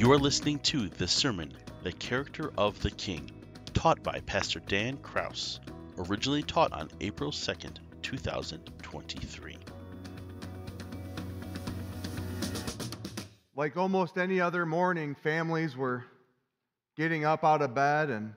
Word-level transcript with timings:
You 0.00 0.10
are 0.12 0.18
listening 0.18 0.60
to 0.60 0.88
the 0.88 1.06
sermon, 1.06 1.52
The 1.82 1.92
Character 1.92 2.54
of 2.56 2.80
the 2.80 2.90
King, 2.90 3.30
taught 3.74 4.02
by 4.02 4.20
Pastor 4.20 4.58
Dan 4.60 4.96
Kraus, 4.96 5.60
originally 5.98 6.42
taught 6.42 6.72
on 6.72 6.88
April 7.02 7.30
2nd, 7.30 7.76
2023. 8.00 9.58
Like 13.54 13.76
almost 13.76 14.16
any 14.16 14.40
other 14.40 14.64
morning, 14.64 15.14
families 15.14 15.76
were 15.76 16.06
getting 16.96 17.26
up 17.26 17.44
out 17.44 17.60
of 17.60 17.74
bed 17.74 18.08
and 18.08 18.32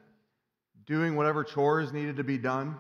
doing 0.86 1.16
whatever 1.16 1.46
chores 1.46 1.94
needed 1.94 2.18
to 2.18 2.26
be 2.26 2.38
done. 2.38 2.76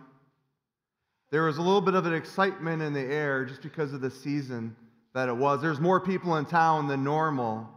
There 1.32 1.44
was 1.44 1.56
a 1.56 1.62
little 1.62 1.80
bit 1.80 1.94
of 1.94 2.06
an 2.06 2.14
excitement 2.14 2.82
in 2.82 2.92
the 2.92 3.00
air 3.00 3.46
just 3.46 3.62
because 3.62 3.94
of 3.94 4.02
the 4.02 4.12
season 4.12 4.76
that 5.14 5.30
it 5.30 5.38
was. 5.38 5.62
There's 5.62 5.80
more 5.80 6.02
people 6.02 6.36
in 6.36 6.44
town 6.44 6.90
than 6.90 7.06
normal, 7.06 7.70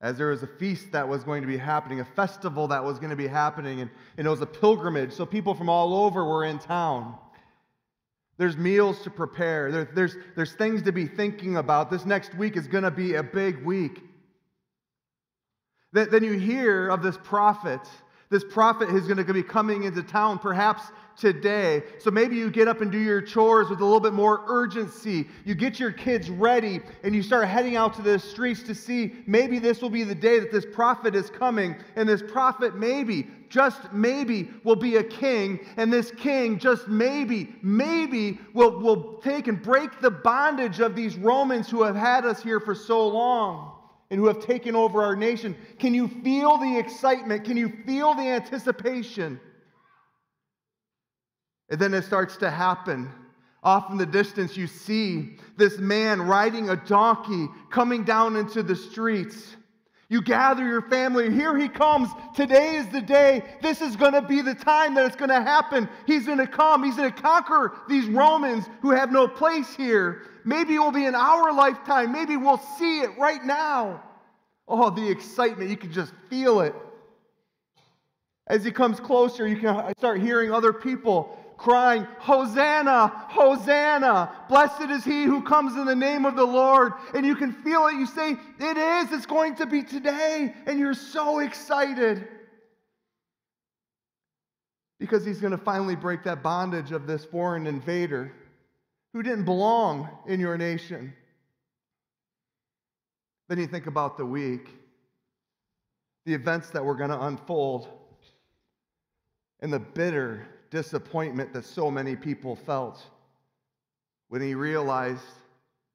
as 0.00 0.16
there 0.16 0.28
was 0.28 0.42
a 0.42 0.46
feast 0.46 0.92
that 0.92 1.06
was 1.06 1.24
going 1.24 1.42
to 1.42 1.46
be 1.46 1.56
happening, 1.56 2.00
a 2.00 2.04
festival 2.04 2.68
that 2.68 2.82
was 2.82 2.98
going 2.98 3.10
to 3.10 3.16
be 3.16 3.28
happening, 3.28 3.80
and, 3.80 3.90
and 4.16 4.26
it 4.26 4.30
was 4.30 4.40
a 4.40 4.46
pilgrimage. 4.46 5.12
So 5.12 5.26
people 5.26 5.54
from 5.54 5.68
all 5.68 5.94
over 5.94 6.24
were 6.24 6.44
in 6.44 6.58
town. 6.58 7.16
There's 8.38 8.56
meals 8.56 9.02
to 9.02 9.10
prepare, 9.10 9.70
there, 9.70 9.88
there's, 9.94 10.16
there's 10.34 10.54
things 10.54 10.82
to 10.82 10.92
be 10.92 11.06
thinking 11.06 11.58
about. 11.58 11.90
This 11.90 12.06
next 12.06 12.34
week 12.34 12.56
is 12.56 12.66
going 12.66 12.84
to 12.84 12.90
be 12.90 13.14
a 13.14 13.22
big 13.22 13.62
week. 13.62 14.00
Then, 15.92 16.24
you 16.24 16.38
hear 16.38 16.88
of 16.88 17.02
this 17.02 17.18
prophet. 17.22 17.80
This 18.30 18.44
prophet 18.44 18.90
is 18.90 19.06
going 19.06 19.16
to 19.18 19.34
be 19.34 19.42
coming 19.42 19.82
into 19.82 20.02
town, 20.02 20.38
perhaps 20.38 20.84
today. 21.20 21.82
So 21.98 22.10
maybe 22.10 22.36
you 22.36 22.50
get 22.50 22.66
up 22.66 22.80
and 22.80 22.90
do 22.90 22.98
your 22.98 23.20
chores 23.20 23.68
with 23.68 23.80
a 23.80 23.84
little 23.84 24.00
bit 24.00 24.14
more 24.14 24.42
urgency. 24.48 25.28
You 25.44 25.54
get 25.54 25.78
your 25.78 25.92
kids 25.92 26.30
ready 26.30 26.80
and 27.04 27.14
you 27.14 27.22
start 27.22 27.46
heading 27.46 27.76
out 27.76 27.94
to 27.94 28.02
the 28.02 28.18
streets 28.18 28.62
to 28.64 28.74
see 28.74 29.14
maybe 29.26 29.58
this 29.58 29.82
will 29.82 29.90
be 29.90 30.02
the 30.02 30.14
day 30.14 30.40
that 30.40 30.50
this 30.50 30.64
prophet 30.64 31.14
is 31.14 31.28
coming. 31.28 31.76
And 31.96 32.08
this 32.08 32.22
prophet, 32.22 32.74
maybe, 32.74 33.28
just 33.50 33.92
maybe, 33.92 34.50
will 34.64 34.76
be 34.76 34.96
a 34.96 35.04
king. 35.04 35.60
And 35.76 35.92
this 35.92 36.10
king, 36.10 36.58
just 36.58 36.88
maybe, 36.88 37.54
maybe, 37.62 38.38
will, 38.54 38.80
will 38.80 39.20
take 39.22 39.46
and 39.46 39.60
break 39.60 40.00
the 40.00 40.10
bondage 40.10 40.80
of 40.80 40.96
these 40.96 41.16
Romans 41.16 41.68
who 41.68 41.82
have 41.82 41.96
had 41.96 42.24
us 42.24 42.42
here 42.42 42.60
for 42.60 42.74
so 42.74 43.06
long 43.06 43.72
and 44.10 44.18
who 44.18 44.26
have 44.26 44.44
taken 44.44 44.74
over 44.74 45.02
our 45.02 45.14
nation. 45.14 45.54
Can 45.78 45.94
you 45.94 46.08
feel 46.08 46.58
the 46.58 46.78
excitement? 46.78 47.44
Can 47.44 47.56
you 47.56 47.68
feel 47.84 48.14
the 48.14 48.22
anticipation? 48.22 49.38
And 51.70 51.78
then 51.78 51.94
it 51.94 52.04
starts 52.04 52.36
to 52.38 52.50
happen. 52.50 53.10
Off 53.62 53.90
in 53.90 53.98
the 53.98 54.06
distance, 54.06 54.56
you 54.56 54.66
see 54.66 55.36
this 55.56 55.78
man 55.78 56.22
riding 56.22 56.70
a 56.70 56.76
donkey 56.76 57.46
coming 57.70 58.04
down 58.04 58.36
into 58.36 58.62
the 58.62 58.74
streets. 58.74 59.56
You 60.08 60.22
gather 60.22 60.66
your 60.66 60.82
family. 60.82 61.30
Here 61.30 61.56
he 61.56 61.68
comes. 61.68 62.08
Today 62.34 62.76
is 62.76 62.88
the 62.88 63.00
day. 63.00 63.44
This 63.62 63.80
is 63.80 63.94
going 63.94 64.14
to 64.14 64.22
be 64.22 64.42
the 64.42 64.56
time 64.56 64.94
that 64.94 65.06
it's 65.06 65.14
going 65.14 65.28
to 65.28 65.40
happen. 65.40 65.88
He's 66.06 66.26
going 66.26 66.38
to 66.38 66.48
come. 66.48 66.82
He's 66.82 66.96
going 66.96 67.12
to 67.12 67.22
conquer 67.22 67.74
these 67.88 68.06
Romans 68.06 68.64
who 68.82 68.90
have 68.90 69.12
no 69.12 69.28
place 69.28 69.72
here. 69.76 70.22
Maybe 70.44 70.74
it 70.74 70.78
will 70.80 70.90
be 70.90 71.04
in 71.04 71.14
our 71.14 71.52
lifetime. 71.52 72.10
Maybe 72.10 72.36
we'll 72.36 72.60
see 72.78 73.02
it 73.02 73.10
right 73.18 73.44
now. 73.44 74.02
Oh, 74.66 74.90
the 74.90 75.08
excitement. 75.08 75.70
You 75.70 75.76
can 75.76 75.92
just 75.92 76.12
feel 76.28 76.60
it. 76.60 76.74
As 78.48 78.64
he 78.64 78.72
comes 78.72 78.98
closer, 78.98 79.46
you 79.46 79.58
can 79.58 79.92
start 79.96 80.20
hearing 80.20 80.50
other 80.50 80.72
people 80.72 81.38
crying, 81.60 82.06
Hosanna, 82.18 83.08
Hosanna, 83.28 84.32
blessed 84.48 84.90
is 84.90 85.04
he 85.04 85.24
who 85.24 85.42
comes 85.42 85.76
in 85.76 85.84
the 85.84 85.94
name 85.94 86.24
of 86.24 86.34
the 86.34 86.44
Lord. 86.44 86.94
And 87.14 87.26
you 87.26 87.36
can 87.36 87.52
feel 87.52 87.86
it. 87.86 87.94
You 87.94 88.06
say, 88.06 88.36
It 88.58 88.76
is, 88.76 89.12
it's 89.12 89.26
going 89.26 89.56
to 89.56 89.66
be 89.66 89.82
today. 89.82 90.54
And 90.66 90.78
you're 90.78 90.94
so 90.94 91.40
excited 91.40 92.26
because 94.98 95.24
he's 95.24 95.40
going 95.40 95.52
to 95.52 95.58
finally 95.58 95.96
break 95.96 96.24
that 96.24 96.42
bondage 96.42 96.92
of 96.92 97.06
this 97.06 97.26
foreign 97.26 97.66
invader 97.66 98.32
who 99.12 99.22
didn't 99.22 99.44
belong 99.44 100.08
in 100.26 100.40
your 100.40 100.56
nation. 100.56 101.12
Then 103.48 103.58
you 103.58 103.66
think 103.66 103.86
about 103.86 104.16
the 104.16 104.24
week, 104.24 104.68
the 106.24 106.32
events 106.32 106.70
that 106.70 106.84
were 106.84 106.94
going 106.94 107.10
to 107.10 107.20
unfold, 107.20 107.88
and 109.60 109.70
the 109.70 109.80
bitter 109.80 110.46
disappointment 110.70 111.52
that 111.52 111.64
so 111.64 111.90
many 111.90 112.16
people 112.16 112.56
felt 112.56 113.02
when 114.28 114.40
he 114.40 114.54
realized 114.54 115.22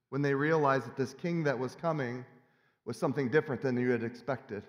when 0.09 0.21
they 0.21 0.33
realized 0.33 0.85
that 0.85 0.95
this 0.95 1.13
king 1.13 1.43
that 1.43 1.57
was 1.57 1.75
coming 1.75 2.23
was 2.85 2.97
something 2.97 3.29
different 3.29 3.61
than 3.61 3.75
you 3.75 3.89
had 3.89 4.03
expected. 4.03 4.63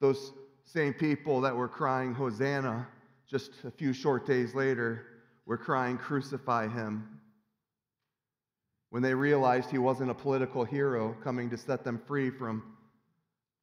Those 0.00 0.32
same 0.64 0.92
people 0.92 1.40
that 1.40 1.56
were 1.56 1.68
crying 1.68 2.14
Hosanna 2.14 2.86
just 3.28 3.52
a 3.64 3.70
few 3.70 3.92
short 3.92 4.26
days 4.26 4.54
later 4.54 5.06
were 5.46 5.56
crying 5.56 5.96
crucify 5.96 6.68
him. 6.68 7.20
When 8.90 9.02
they 9.02 9.14
realized 9.14 9.70
he 9.70 9.78
wasn't 9.78 10.10
a 10.10 10.14
political 10.14 10.64
hero 10.64 11.16
coming 11.24 11.48
to 11.50 11.56
set 11.56 11.84
them 11.84 12.00
free 12.06 12.30
from 12.30 12.62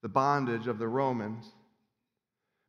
the 0.02 0.10
bondage 0.10 0.68
of 0.68 0.80
the 0.80 0.88
Romans. 0.88 1.46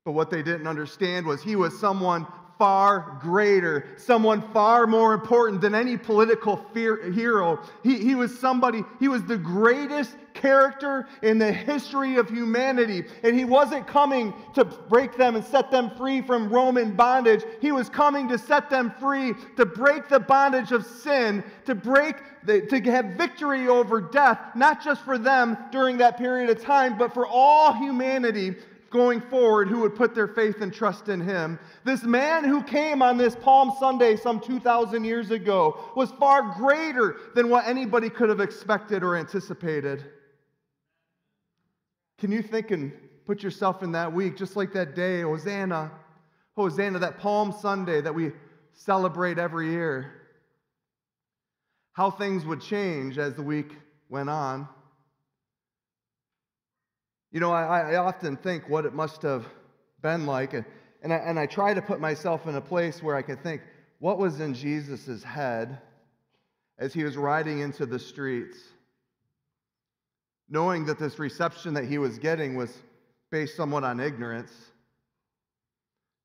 But 0.08 0.14
what 0.14 0.30
they 0.30 0.42
didn't 0.42 0.66
understand 0.66 1.26
was 1.26 1.42
he 1.42 1.54
was 1.54 1.78
someone 1.78 2.26
far 2.58 3.19
greater, 3.20 3.84
someone 3.98 4.41
far 4.54 4.86
more 4.86 5.12
important 5.12 5.60
than 5.60 5.74
any 5.74 5.98
political 5.98 6.56
fear, 6.72 7.12
hero. 7.12 7.60
He, 7.82 7.98
he 7.98 8.14
was 8.14 8.38
somebody, 8.38 8.84
he 8.98 9.08
was 9.08 9.22
the 9.24 9.36
greatest 9.36 10.16
character 10.32 11.06
in 11.22 11.38
the 11.38 11.52
history 11.52 12.16
of 12.16 12.30
humanity. 12.30 13.04
And 13.22 13.38
he 13.38 13.44
wasn't 13.44 13.86
coming 13.86 14.32
to 14.54 14.64
break 14.64 15.14
them 15.19 15.36
and 15.36 15.44
set 15.44 15.70
them 15.70 15.91
free 15.98 16.22
from 16.22 16.48
Roman 16.48 16.96
bondage. 16.96 17.42
He 17.60 17.70
was 17.70 17.90
coming 17.90 18.28
to 18.28 18.38
set 18.38 18.70
them 18.70 18.94
free, 18.98 19.34
to 19.58 19.66
break 19.66 20.08
the 20.08 20.20
bondage 20.20 20.72
of 20.72 20.86
sin, 20.86 21.44
to 21.66 21.75
break 21.75 22.16
the, 22.44 22.62
to 22.62 22.80
have 22.90 23.06
victory 23.16 23.69
over 23.69 24.00
death, 24.00 24.38
not 24.54 24.82
just 24.82 25.02
for 25.02 25.19
them 25.19 25.58
during 25.70 25.98
that 25.98 26.16
period 26.16 26.48
of 26.48 26.62
time, 26.62 26.96
but 26.96 27.12
for 27.12 27.26
all 27.26 27.75
humanity 27.75 28.54
going 28.91 29.21
forward 29.21 29.69
who 29.69 29.81
would 29.81 29.94
put 29.94 30.15
their 30.15 30.28
faith 30.28 30.60
and 30.60 30.72
trust 30.72 31.09
in 31.09 31.21
him. 31.21 31.59
This 31.84 32.03
man 32.04 32.44
who 32.44 32.62
came 32.62 33.03
on 33.03 33.19
this 33.19 33.37
Palm 33.37 33.72
Sunday 33.78 34.16
some 34.16 34.41
2,000 34.41 35.04
years 35.04 35.31
ago 35.31 35.78
was 35.94 36.10
far 36.12 36.54
greater 36.56 37.16
than 37.34 37.50
what 37.50 37.66
anybody 37.66 38.09
could 38.09 38.28
have 38.28 38.41
expected 38.41 39.03
or 39.03 39.16
anticipated. 39.16 40.04
Can 42.19 42.32
you 42.32 42.43
think 42.43 42.71
and 42.71 42.93
put 43.26 43.43
yourself 43.43 43.82
in 43.82 43.93
that 43.93 44.12
week, 44.12 44.37
just 44.37 44.56
like 44.56 44.72
that 44.72 44.97
day, 44.97 45.22
Hosanna, 45.22 45.93
Hosanna, 46.56 46.99
that 46.99 47.19
Palm 47.19 47.53
Sunday 47.53 48.00
that 48.00 48.15
we 48.15 48.32
celebrate 48.72 49.38
every 49.38 49.70
year? 49.70 50.12
How 51.93 52.10
things 52.10 52.44
would 52.44 52.60
change 52.60 53.19
as 53.19 53.34
the 53.34 53.43
week 53.43 53.72
went 54.09 54.31
on. 54.31 54.69
You 57.30 57.40
know, 57.40 57.52
I, 57.52 57.92
I 57.92 57.96
often 57.96 58.36
think 58.36 58.68
what 58.68 58.86
it 58.86 58.94
must 58.94 59.22
have 59.22 59.44
been 60.00 60.26
like, 60.26 60.54
and, 60.54 60.64
and, 61.02 61.12
I, 61.12 61.16
and 61.16 61.38
I 61.38 61.46
try 61.46 61.74
to 61.74 61.82
put 61.82 62.00
myself 62.00 62.46
in 62.46 62.54
a 62.54 62.60
place 62.60 63.02
where 63.02 63.16
I 63.16 63.22
can 63.22 63.36
think, 63.36 63.62
what 63.98 64.18
was 64.18 64.40
in 64.40 64.54
Jesus' 64.54 65.22
head 65.22 65.78
as 66.78 66.94
he 66.94 67.04
was 67.04 67.16
riding 67.16 67.58
into 67.58 67.84
the 67.84 67.98
streets, 67.98 68.58
knowing 70.48 70.86
that 70.86 70.98
this 70.98 71.18
reception 71.18 71.74
that 71.74 71.84
he 71.84 71.98
was 71.98 72.18
getting 72.18 72.54
was 72.54 72.72
based 73.30 73.56
somewhat 73.56 73.84
on 73.84 74.00
ignorance, 74.00 74.52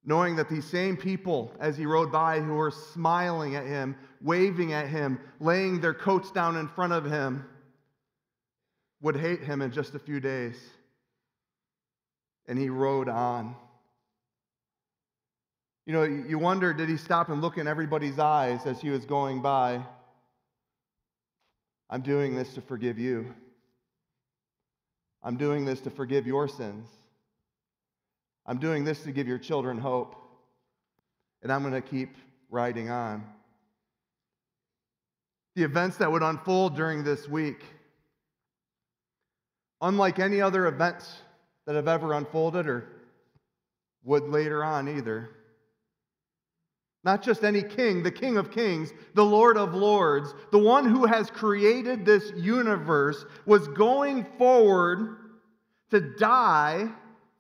knowing 0.06 0.38
that 0.38 0.50
these 0.50 0.66
same 0.66 0.96
people, 0.96 1.52
as 1.60 1.76
he 1.76 1.86
rode 1.86 2.12
by, 2.12 2.40
who 2.40 2.54
were 2.54 2.72
smiling 2.72 3.56
at 3.56 3.66
him, 3.66 3.96
waving 4.22 4.72
at 4.72 4.88
him, 4.88 5.20
laying 5.42 5.82
their 5.82 5.94
coats 5.94 6.32
down 6.32 6.56
in 6.56 6.68
front 6.70 6.94
of 6.94 7.04
him, 7.04 7.46
would 9.02 9.18
hate 9.18 9.42
him 9.42 9.62
in 9.62 9.72
just 9.72 9.96
a 9.96 10.00
few 10.00 10.22
days 10.22 10.56
and 12.48 12.58
he 12.58 12.70
rode 12.70 13.10
on. 13.10 13.56
You 15.86 15.94
know, 15.94 16.04
you 16.04 16.40
wonder 16.40 16.74
did 16.74 16.90
he 16.90 16.98
stop 16.98 17.30
and 17.30 17.42
look 17.42 17.58
in 17.58 17.68
everybody's 17.68 18.20
eyes 18.20 18.66
as 18.66 18.80
he 18.80 18.90
was 18.90 19.06
going 19.06 19.42
by? 19.42 19.82
I'm 21.90 22.02
doing 22.02 22.36
this 22.36 22.54
to 22.54 22.62
forgive 22.62 22.98
you. 22.98 23.34
I'm 25.22 25.38
doing 25.38 25.66
this 25.66 25.82
to 25.82 25.90
forgive 25.90 26.26
your 26.26 26.48
sins. 26.48 26.88
I'm 28.46 28.58
doing 28.58 28.84
this 28.84 29.04
to 29.04 29.12
give 29.12 29.28
your 29.28 29.38
children 29.38 29.78
hope. 29.78 30.16
And 31.42 31.52
I'm 31.52 31.62
going 31.62 31.74
to 31.74 31.82
keep 31.82 32.16
riding 32.50 32.90
on. 32.90 33.26
The 35.56 35.64
events 35.64 35.98
that 35.98 36.12
would 36.12 36.24
unfold 36.24 36.76
during 36.76 37.04
this 37.04 37.28
week, 37.28 37.64
unlike 39.82 40.20
any 40.20 40.42
other 40.42 40.68
events 40.68 41.14
that 41.66 41.76
have 41.76 41.88
ever 41.88 42.14
unfolded 42.14 42.68
or 42.68 42.88
would 44.04 44.24
later 44.24 44.64
on 44.64 44.88
either. 44.90 45.30
Not 47.04 47.22
just 47.22 47.44
any 47.44 47.62
king, 47.62 48.02
the 48.02 48.12
King 48.12 48.38
of 48.38 48.52
Kings, 48.52 48.94
the 49.14 49.26
Lord 49.26 49.58
of 49.58 49.74
Lords, 49.74 50.34
the 50.52 50.60
one 50.60 50.86
who 50.86 51.06
has 51.06 51.30
created 51.30 52.06
this 52.06 52.32
universe, 52.36 53.26
was 53.46 53.68
going 53.70 54.26
forward 54.38 55.18
to 55.92 56.00
die 56.18 56.90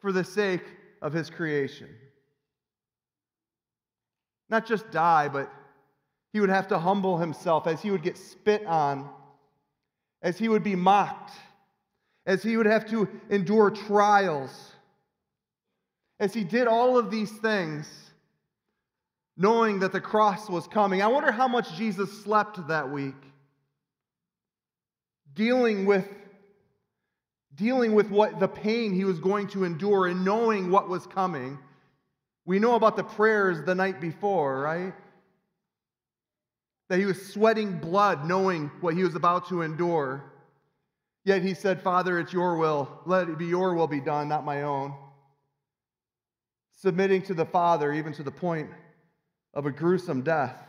for 0.01 0.11
the 0.11 0.23
sake 0.23 0.63
of 1.01 1.13
his 1.13 1.29
creation. 1.29 1.87
Not 4.49 4.65
just 4.65 4.91
die, 4.91 5.29
but 5.29 5.51
he 6.33 6.41
would 6.41 6.49
have 6.49 6.67
to 6.67 6.77
humble 6.77 7.17
himself 7.17 7.65
as 7.65 7.81
he 7.81 7.89
would 7.89 8.03
get 8.03 8.17
spit 8.17 8.65
on, 8.65 9.09
as 10.21 10.37
he 10.37 10.49
would 10.49 10.63
be 10.63 10.75
mocked, 10.75 11.31
as 12.25 12.43
he 12.43 12.57
would 12.57 12.65
have 12.65 12.89
to 12.89 13.07
endure 13.29 13.69
trials. 13.69 14.71
As 16.19 16.33
he 16.33 16.43
did 16.43 16.67
all 16.67 16.97
of 16.97 17.11
these 17.11 17.31
things, 17.31 17.87
knowing 19.35 19.79
that 19.79 19.91
the 19.91 20.01
cross 20.01 20.49
was 20.49 20.67
coming. 20.67 21.01
I 21.01 21.07
wonder 21.07 21.31
how 21.31 21.47
much 21.47 21.75
Jesus 21.75 22.11
slept 22.23 22.67
that 22.67 22.89
week, 22.89 23.15
dealing 25.33 25.85
with 25.85 26.07
dealing 27.55 27.93
with 27.93 28.09
what 28.09 28.39
the 28.39 28.47
pain 28.47 28.93
he 28.93 29.05
was 29.05 29.19
going 29.19 29.47
to 29.47 29.63
endure 29.63 30.07
and 30.07 30.25
knowing 30.25 30.71
what 30.71 30.89
was 30.89 31.05
coming. 31.05 31.59
We 32.45 32.57
know 32.57 32.73
about 32.73 32.95
the 32.95 33.03
prayers 33.03 33.63
the 33.63 33.75
night 33.75 34.01
before, 34.01 34.59
right? 34.59 34.93
That 36.89 36.97
he 36.97 37.05
was 37.05 37.31
sweating 37.31 37.77
blood 37.77 38.25
knowing 38.27 38.71
what 38.81 38.95
he 38.95 39.03
was 39.03 39.13
about 39.13 39.49
to 39.49 39.61
endure. 39.61 40.32
Yet 41.25 41.41
he 41.41 41.53
said, 41.53 41.81
Father, 41.81 42.19
it's 42.19 42.33
your 42.33 42.57
will. 42.57 42.99
Let 43.05 43.29
it 43.29 43.37
be 43.37 43.45
your 43.45 43.73
will 43.73 43.87
be 43.87 44.01
done, 44.01 44.27
not 44.27 44.43
my 44.43 44.63
own. 44.63 44.93
Submitting 46.73 47.21
to 47.23 47.33
the 47.33 47.45
Father, 47.45 47.93
even 47.93 48.11
to 48.13 48.23
the 48.23 48.31
point 48.31 48.69
of 49.53 49.65
a 49.65 49.71
gruesome 49.71 50.21
death. 50.21 50.61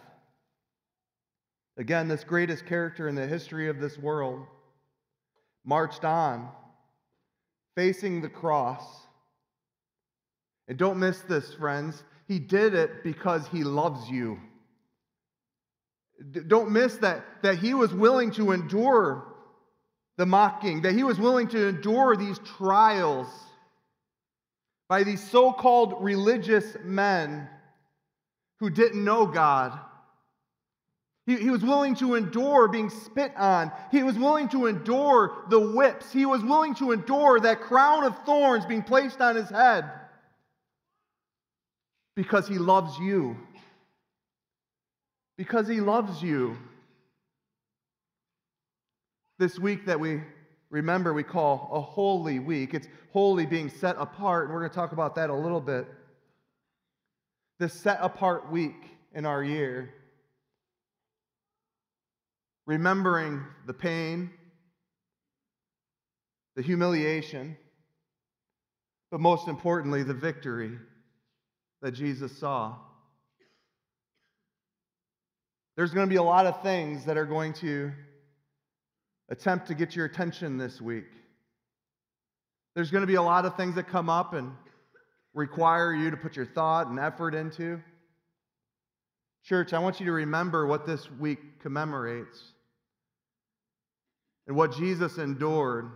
Again, 1.76 2.06
this 2.06 2.22
greatest 2.22 2.66
character 2.66 3.08
in 3.08 3.16
the 3.16 3.26
history 3.26 3.68
of 3.68 3.80
this 3.80 3.98
world 3.98 4.46
marched 5.64 6.04
on, 6.04 6.48
facing 7.74 8.22
the 8.22 8.28
cross. 8.28 8.84
And 10.68 10.78
don't 10.78 11.00
miss 11.00 11.20
this, 11.22 11.52
friends. 11.54 12.04
He 12.28 12.38
did 12.38 12.74
it 12.74 13.02
because 13.02 13.48
he 13.48 13.64
loves 13.64 14.08
you. 14.08 14.38
Don't 16.46 16.70
miss 16.70 16.96
that, 16.98 17.24
that 17.42 17.58
he 17.58 17.74
was 17.74 17.92
willing 17.92 18.30
to 18.32 18.52
endure 18.52 19.33
the 20.16 20.26
mocking, 20.26 20.82
that 20.82 20.94
he 20.94 21.02
was 21.02 21.18
willing 21.18 21.48
to 21.48 21.68
endure 21.68 22.16
these 22.16 22.38
trials 22.58 23.28
by 24.88 25.02
these 25.02 25.22
so 25.30 25.52
called 25.52 25.96
religious 26.00 26.76
men 26.84 27.48
who 28.60 28.70
didn't 28.70 29.02
know 29.02 29.26
God. 29.26 29.78
He, 31.26 31.36
he, 31.36 31.50
was 31.50 31.62
willing 31.62 31.94
to 31.96 32.14
endure 32.16 32.68
being 32.68 32.90
spit 32.90 33.32
on. 33.36 33.72
He 33.90 34.02
was 34.02 34.18
willing 34.18 34.48
to 34.50 34.66
endure 34.66 35.44
the 35.48 35.58
whips. 35.58 36.12
He 36.12 36.26
was 36.26 36.42
willing 36.42 36.74
to 36.76 36.92
endure 36.92 37.40
that 37.40 37.62
crown 37.62 38.04
of 38.04 38.16
thorns 38.26 38.66
being 38.66 38.82
placed 38.82 39.22
on 39.22 39.34
his 39.34 39.48
head 39.48 39.90
because 42.14 42.46
he 42.46 42.58
loves 42.58 42.98
you. 42.98 43.36
Because 45.38 45.66
he 45.66 45.80
loves 45.80 46.22
you. 46.22 46.58
This 49.38 49.58
week 49.58 49.86
that 49.86 49.98
we 49.98 50.20
remember, 50.70 51.12
we 51.12 51.24
call 51.24 51.70
a 51.72 51.80
holy 51.80 52.38
week. 52.38 52.74
It's 52.74 52.88
holy 53.12 53.46
being 53.46 53.68
set 53.68 53.96
apart, 53.98 54.44
and 54.44 54.54
we're 54.54 54.60
going 54.60 54.70
to 54.70 54.76
talk 54.76 54.92
about 54.92 55.14
that 55.16 55.30
a 55.30 55.34
little 55.34 55.60
bit 55.60 55.86
the 57.58 57.68
set 57.68 57.98
apart 58.00 58.50
week 58.50 58.74
in 59.14 59.24
our 59.24 59.42
year, 59.42 59.94
remembering 62.66 63.44
the 63.66 63.72
pain, 63.72 64.30
the 66.56 66.62
humiliation, 66.62 67.56
but 69.10 69.20
most 69.20 69.46
importantly, 69.46 70.02
the 70.02 70.14
victory 70.14 70.72
that 71.80 71.92
Jesus 71.92 72.36
saw. 72.36 72.74
There's 75.76 75.92
going 75.92 76.06
to 76.06 76.10
be 76.10 76.16
a 76.16 76.22
lot 76.22 76.46
of 76.46 76.62
things 76.62 77.04
that 77.04 77.16
are 77.16 77.26
going 77.26 77.52
to 77.54 77.92
attempt 79.34 79.66
to 79.66 79.74
get 79.74 79.96
your 79.96 80.06
attention 80.06 80.58
this 80.58 80.80
week. 80.80 81.06
There's 82.76 82.92
going 82.92 83.02
to 83.02 83.06
be 83.06 83.16
a 83.16 83.22
lot 83.22 83.44
of 83.44 83.56
things 83.56 83.74
that 83.74 83.88
come 83.88 84.08
up, 84.08 84.32
and 84.32 84.52
require 85.34 85.92
you 85.92 86.12
to 86.12 86.16
put 86.16 86.36
your 86.36 86.46
thought 86.46 86.86
and 86.86 87.00
effort 87.00 87.34
into. 87.34 87.80
Church, 89.44 89.72
I 89.72 89.80
want 89.80 89.98
you 89.98 90.06
to 90.06 90.12
remember 90.12 90.66
what 90.66 90.86
this 90.86 91.10
week 91.10 91.60
commemorates 91.60 92.40
and 94.46 94.56
what 94.56 94.76
Jesus 94.76 95.18
endured 95.18 95.90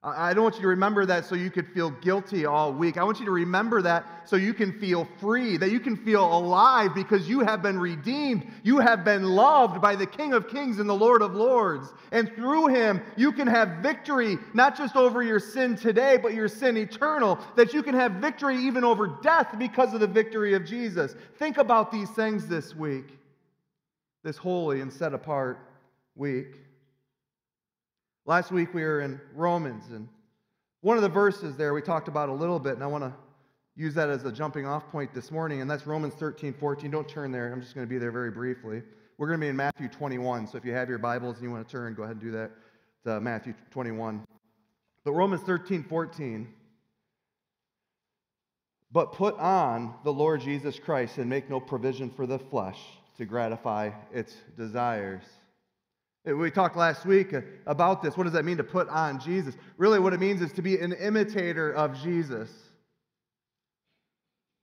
I 0.00 0.32
don't 0.32 0.44
want 0.44 0.54
you 0.54 0.62
to 0.62 0.68
remember 0.68 1.04
that 1.06 1.24
so 1.24 1.34
you 1.34 1.50
could 1.50 1.66
feel 1.66 1.90
guilty 1.90 2.46
all 2.46 2.72
week. 2.72 2.96
I 2.96 3.02
want 3.02 3.18
you 3.18 3.24
to 3.24 3.32
remember 3.32 3.82
that 3.82 4.28
so 4.28 4.36
you 4.36 4.54
can 4.54 4.78
feel 4.78 5.08
free, 5.18 5.56
that 5.56 5.72
you 5.72 5.80
can 5.80 5.96
feel 5.96 6.24
alive 6.24 6.94
because 6.94 7.28
you 7.28 7.40
have 7.40 7.62
been 7.62 7.80
redeemed. 7.80 8.46
You 8.62 8.78
have 8.78 9.04
been 9.04 9.24
loved 9.24 9.80
by 9.80 9.96
the 9.96 10.06
King 10.06 10.34
of 10.34 10.46
Kings 10.46 10.78
and 10.78 10.88
the 10.88 10.94
Lord 10.94 11.20
of 11.20 11.34
Lords. 11.34 11.92
And 12.12 12.32
through 12.36 12.68
him, 12.68 13.02
you 13.16 13.32
can 13.32 13.48
have 13.48 13.78
victory, 13.82 14.38
not 14.54 14.78
just 14.78 14.94
over 14.94 15.20
your 15.20 15.40
sin 15.40 15.74
today, 15.74 16.16
but 16.16 16.32
your 16.32 16.46
sin 16.46 16.76
eternal. 16.76 17.36
That 17.56 17.74
you 17.74 17.82
can 17.82 17.96
have 17.96 18.12
victory 18.12 18.56
even 18.56 18.84
over 18.84 19.18
death 19.20 19.56
because 19.58 19.94
of 19.94 20.00
the 20.00 20.06
victory 20.06 20.54
of 20.54 20.64
Jesus. 20.64 21.16
Think 21.40 21.58
about 21.58 21.90
these 21.90 22.10
things 22.10 22.46
this 22.46 22.72
week, 22.72 23.18
this 24.22 24.36
holy 24.36 24.80
and 24.80 24.92
set 24.92 25.12
apart 25.12 25.58
week. 26.14 26.54
Last 28.28 28.52
week 28.52 28.74
we 28.74 28.82
were 28.82 29.00
in 29.00 29.18
Romans, 29.34 29.84
and 29.90 30.06
one 30.82 30.98
of 30.98 31.02
the 31.02 31.08
verses 31.08 31.56
there 31.56 31.72
we 31.72 31.80
talked 31.80 32.08
about 32.08 32.28
a 32.28 32.32
little 32.32 32.58
bit, 32.58 32.74
and 32.74 32.84
I 32.84 32.86
want 32.86 33.02
to 33.02 33.14
use 33.74 33.94
that 33.94 34.10
as 34.10 34.22
a 34.26 34.30
jumping 34.30 34.66
off 34.66 34.86
point 34.90 35.14
this 35.14 35.30
morning, 35.30 35.62
and 35.62 35.70
that's 35.70 35.86
Romans 35.86 36.12
13, 36.12 36.52
14. 36.52 36.90
Don't 36.90 37.08
turn 37.08 37.32
there, 37.32 37.50
I'm 37.50 37.62
just 37.62 37.74
going 37.74 37.86
to 37.86 37.88
be 37.88 37.96
there 37.96 38.12
very 38.12 38.30
briefly. 38.30 38.82
We're 39.16 39.28
going 39.28 39.40
to 39.40 39.44
be 39.46 39.48
in 39.48 39.56
Matthew 39.56 39.88
21, 39.88 40.46
so 40.46 40.58
if 40.58 40.66
you 40.66 40.74
have 40.74 40.90
your 40.90 40.98
Bibles 40.98 41.36
and 41.36 41.44
you 41.44 41.50
want 41.50 41.66
to 41.66 41.72
turn, 41.72 41.94
go 41.94 42.02
ahead 42.02 42.16
and 42.16 42.20
do 42.20 42.30
that. 42.32 42.50
Uh, 43.06 43.18
Matthew 43.18 43.54
21. 43.70 44.22
But 45.06 45.12
Romans 45.12 45.40
13, 45.44 45.84
14. 45.84 46.48
But 48.92 49.14
put 49.14 49.38
on 49.38 49.94
the 50.04 50.12
Lord 50.12 50.42
Jesus 50.42 50.78
Christ 50.78 51.16
and 51.16 51.30
make 51.30 51.48
no 51.48 51.60
provision 51.60 52.10
for 52.10 52.26
the 52.26 52.38
flesh 52.38 52.78
to 53.16 53.24
gratify 53.24 53.92
its 54.12 54.34
desires. 54.54 55.24
Uh, 56.28 56.36
we 56.36 56.50
talked 56.50 56.76
last 56.76 57.06
week 57.06 57.32
uh, 57.32 57.40
about 57.66 58.02
this. 58.02 58.16
What 58.16 58.24
does 58.24 58.32
that 58.32 58.44
mean 58.44 58.56
to 58.58 58.64
put 58.64 58.88
on 58.88 59.20
Jesus? 59.20 59.56
Really, 59.76 59.98
what 59.98 60.12
it 60.12 60.20
means 60.20 60.42
is 60.42 60.52
to 60.52 60.62
be 60.62 60.78
an 60.78 60.92
imitator 60.92 61.72
of 61.72 62.00
Jesus. 62.02 62.50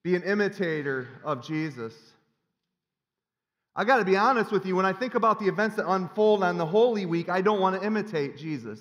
Be 0.04 0.16
an 0.16 0.24
imitator 0.24 1.08
of 1.24 1.46
Jesus. 1.46 1.94
I 3.76 3.84
got 3.84 3.98
to 3.98 4.06
be 4.06 4.16
honest 4.16 4.52
with 4.52 4.66
you, 4.66 4.76
when 4.76 4.86
I 4.86 4.94
think 4.94 5.16
about 5.16 5.40
the 5.40 5.48
events 5.48 5.76
that 5.78 5.90
unfold 5.90 6.44
on 6.44 6.58
the 6.58 6.66
Holy 6.66 7.06
Week, 7.06 7.28
I 7.28 7.42
don't 7.42 7.60
want 7.60 7.80
to 7.80 7.86
imitate 7.86 8.38
Jesus. 8.38 8.80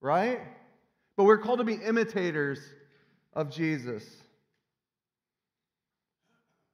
Right? 0.00 0.40
But 1.16 1.24
we're 1.24 1.38
called 1.38 1.58
to 1.58 1.64
be 1.64 1.74
imitators 1.74 2.58
of 3.34 3.50
Jesus. 3.50 4.04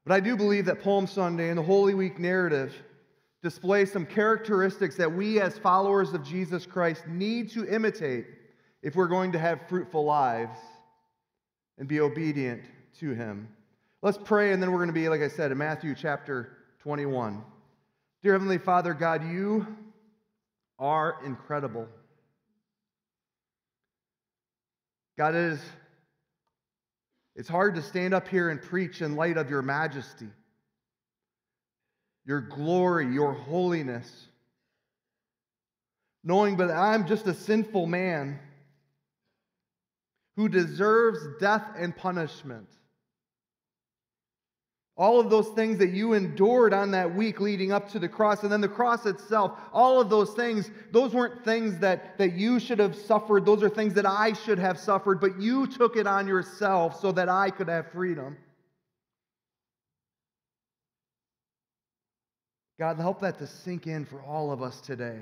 But 0.05 0.15
I 0.15 0.21
do 0.21 0.37
believe 0.37 0.67
that 0.67 0.83
Palm 0.83 1.09
Sunday 1.09 1.49
and 1.49 1.59
the 1.59 1.65
Holy 1.65 1.93
Week 1.93 2.19
narrative 2.19 2.73
display 3.47 3.85
some 3.85 4.05
characteristics 4.05 4.97
that 4.97 5.13
we, 5.13 5.41
as 5.41 5.57
followers 5.57 6.13
of 6.15 6.25
Jesus 6.25 6.67
Christ, 6.67 7.07
need 7.07 7.49
to 7.53 7.65
imitate 7.73 8.27
if 8.83 8.97
we're 8.97 9.07
going 9.07 9.31
to 9.31 9.39
have 9.39 9.69
fruitful 9.69 10.05
lives 10.05 10.59
and 11.79 11.87
be 11.87 12.01
obedient 12.01 12.61
to 12.99 13.13
Him. 13.13 13.47
Let's 14.03 14.19
pray, 14.19 14.51
and 14.51 14.61
then 14.61 14.73
we're 14.73 14.79
going 14.79 14.89
to 14.89 14.93
be, 14.93 15.09
like 15.09 15.21
I 15.21 15.29
said, 15.29 15.53
in 15.53 15.59
Matthew 15.59 15.95
chapter 15.95 16.57
21. 16.81 17.41
Dear 18.25 18.33
Heavenly 18.33 18.59
Father, 18.59 18.93
God, 18.95 19.23
you 19.31 19.65
are 20.81 21.19
incredible. 21.25 21.87
God, 25.17 25.37
it 25.37 25.53
is 25.53 25.61
it's 27.37 27.49
hard 27.49 27.77
to 27.77 27.83
stand 27.83 28.13
up 28.13 28.27
here 28.27 28.51
and 28.51 28.61
preach 28.61 29.03
in 29.03 29.15
light 29.15 29.37
of 29.37 29.51
your 29.51 29.63
majesty 29.63 30.31
your 32.27 32.41
glory, 32.41 33.07
your 33.13 33.33
holiness. 33.33 34.27
Knowing, 36.25 36.57
but 36.57 36.71
I'm 36.71 37.07
just 37.07 37.27
a 37.29 37.35
sinful 37.35 37.87
man 37.87 38.41
who 40.35 40.49
deserves 40.49 41.21
death 41.41 41.65
and 41.79 41.97
punishment. 41.97 42.67
All 44.99 45.21
of 45.21 45.29
those 45.31 45.49
things 45.49 45.79
that 45.79 45.91
you 45.91 46.15
endured 46.15 46.73
on 46.73 46.91
that 46.93 47.15
week 47.15 47.39
leading 47.39 47.71
up 47.71 47.91
to 47.91 47.99
the 47.99 48.09
cross, 48.09 48.43
and 48.43 48.51
then 48.51 48.63
the 48.63 48.69
cross 48.69 49.05
itself, 49.07 49.53
all 49.73 50.01
of 50.01 50.09
those 50.09 50.33
things, 50.33 50.71
those 50.91 51.13
weren't 51.13 51.45
things 51.45 51.79
that, 51.79 52.17
that 52.19 52.33
you 52.33 52.59
should 52.59 52.79
have 52.79 52.97
suffered. 52.97 53.45
Those 53.45 53.63
are 53.63 53.69
things 53.69 53.95
that 53.95 54.07
I 54.07 54.33
should 54.33 54.59
have 54.59 54.81
suffered, 54.81 55.21
but 55.21 55.39
you 55.41 55.67
took 55.67 55.97
it 55.97 56.07
on 56.07 56.27
yourself 56.27 56.99
so 56.99 57.13
that 57.13 57.29
I 57.29 57.51
could 57.51 57.69
have 57.69 57.93
freedom. 57.93 58.39
God, 62.79 62.99
help 62.99 63.21
that 63.21 63.39
to 63.39 63.47
sink 63.47 63.87
in 63.87 64.05
for 64.05 64.21
all 64.23 64.53
of 64.53 64.63
us 64.63 64.81
today. 64.81 65.21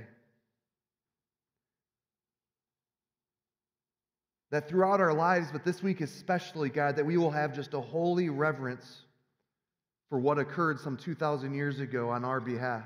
That 4.51 4.69
throughout 4.69 5.01
our 5.01 5.15
lives, 5.15 5.49
but 5.53 5.65
this 5.65 5.83
week 5.83 6.01
especially, 6.01 6.69
God, 6.69 6.97
that 6.97 7.07
we 7.07 7.17
will 7.17 7.31
have 7.31 7.55
just 7.55 7.75
a 7.75 7.81
holy 7.81 8.29
reverence 8.29 9.03
for 10.11 10.19
what 10.19 10.39
occurred 10.39 10.81
some 10.81 10.97
2,000 10.97 11.55
years 11.55 11.81
ago 11.81 12.11
on 12.11 12.25
our 12.25 12.41
behalf. 12.41 12.85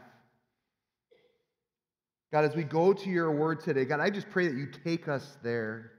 God, 2.30 2.44
as 2.44 2.54
we 2.54 2.62
go 2.62 2.92
to 2.92 3.08
your 3.08 3.32
word 3.32 3.60
today, 3.60 3.86
God, 3.86 4.00
I 4.00 4.10
just 4.10 4.28
pray 4.30 4.48
that 4.48 4.56
you 4.56 4.68
take 4.84 5.08
us 5.08 5.36
there, 5.42 5.92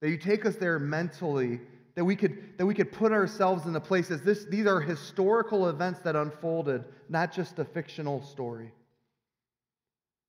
that 0.00 0.08
you 0.08 0.16
take 0.16 0.46
us 0.46 0.54
there 0.56 0.78
mentally, 0.78 1.60
that 1.98 2.04
we 2.04 2.14
could, 2.14 2.56
that 2.58 2.64
we 2.64 2.74
could 2.74 2.92
put 2.92 3.10
ourselves 3.10 3.66
in 3.66 3.72
the 3.72 3.80
place 3.80 4.12
as 4.12 4.22
this, 4.22 4.44
these 4.44 4.66
are 4.66 4.80
historical 4.80 5.68
events 5.68 5.98
that 6.04 6.14
unfolded, 6.14 6.84
not 7.08 7.32
just 7.32 7.58
a 7.58 7.64
fictional 7.64 8.22
story. 8.22 8.70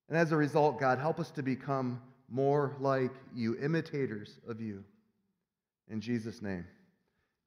And 0.08 0.18
as 0.18 0.32
a 0.32 0.36
result, 0.36 0.80
God, 0.80 0.98
help 0.98 1.20
us 1.20 1.30
to 1.30 1.44
become 1.44 2.02
more 2.28 2.76
like 2.80 3.12
you, 3.36 3.56
imitators 3.60 4.40
of 4.48 4.60
you. 4.60 4.84
In 5.92 6.02
Jesus' 6.02 6.42
name, 6.42 6.66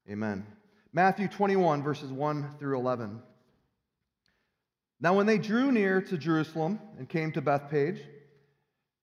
amen. 0.09 0.47
Matthew 0.93 1.26
21, 1.26 1.83
verses 1.83 2.12
1 2.12 2.49
through 2.61 2.79
11. 2.79 3.21
Now, 5.00 5.17
when 5.17 5.26
they 5.26 5.38
drew 5.38 5.73
near 5.73 6.00
to 6.00 6.17
Jerusalem 6.17 6.79
and 6.97 7.09
came 7.09 7.33
to 7.33 7.41
Bethphage, 7.41 7.99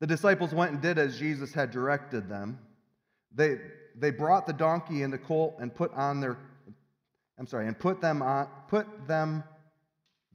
The 0.00 0.06
disciples 0.06 0.52
went 0.52 0.72
and 0.72 0.80
did 0.80 0.98
as 0.98 1.18
Jesus 1.18 1.52
had 1.52 1.70
directed 1.70 2.28
them. 2.28 2.58
They, 3.34 3.58
they 3.96 4.10
brought 4.10 4.46
the 4.46 4.52
donkey 4.52 5.02
and 5.02 5.12
the 5.12 5.18
colt 5.18 5.56
and 5.60 5.74
put 5.74 5.92
on 5.94 6.20
their 6.20 6.38
I'm 7.40 7.46
sorry, 7.46 7.66
and 7.66 7.78
put 7.78 8.02
them 8.02 8.20
on 8.20 8.48
put 8.68 8.86
them 9.08 9.42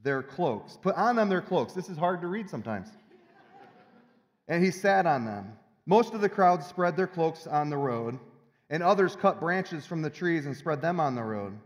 their 0.02 0.24
cloaks. 0.24 0.76
Put 0.82 0.96
on 0.96 1.14
them 1.14 1.28
their 1.28 1.40
cloaks. 1.40 1.72
This 1.72 1.88
is 1.88 1.96
hard 1.96 2.20
to 2.20 2.26
read 2.26 2.50
sometimes. 2.50 2.88
and 4.48 4.62
he 4.62 4.72
sat 4.72 5.06
on 5.06 5.24
them. 5.24 5.52
Most 5.86 6.14
of 6.14 6.20
the 6.20 6.28
crowd 6.28 6.64
spread 6.64 6.96
their 6.96 7.06
cloaks 7.06 7.46
on 7.46 7.70
the 7.70 7.76
road, 7.76 8.18
and 8.70 8.82
others 8.82 9.14
cut 9.14 9.38
branches 9.38 9.86
from 9.86 10.02
the 10.02 10.10
trees 10.10 10.46
and 10.46 10.56
spread 10.56 10.82
them 10.82 10.98
on 10.98 11.14
the 11.14 11.22
road. 11.22 11.56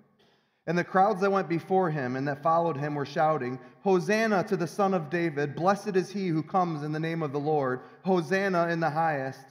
And 0.70 0.78
the 0.78 0.84
crowds 0.84 1.20
that 1.22 1.32
went 1.32 1.48
before 1.48 1.90
him 1.90 2.14
and 2.14 2.28
that 2.28 2.44
followed 2.44 2.76
him 2.76 2.94
were 2.94 3.04
shouting, 3.04 3.58
Hosanna 3.82 4.44
to 4.44 4.56
the 4.56 4.68
Son 4.68 4.94
of 4.94 5.10
David! 5.10 5.56
Blessed 5.56 5.96
is 5.96 6.10
he 6.10 6.28
who 6.28 6.44
comes 6.44 6.84
in 6.84 6.92
the 6.92 7.00
name 7.00 7.24
of 7.24 7.32
the 7.32 7.40
Lord! 7.40 7.80
Hosanna 8.04 8.68
in 8.68 8.78
the 8.78 8.88
highest! 8.88 9.44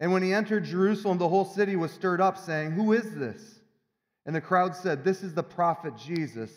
And 0.00 0.14
when 0.14 0.22
he 0.22 0.32
entered 0.32 0.64
Jerusalem, 0.64 1.18
the 1.18 1.28
whole 1.28 1.44
city 1.44 1.76
was 1.76 1.92
stirred 1.92 2.22
up, 2.22 2.38
saying, 2.38 2.70
Who 2.70 2.94
is 2.94 3.14
this? 3.14 3.60
And 4.24 4.34
the 4.34 4.40
crowd 4.40 4.74
said, 4.74 5.04
This 5.04 5.22
is 5.22 5.34
the 5.34 5.42
prophet 5.42 5.92
Jesus 5.98 6.50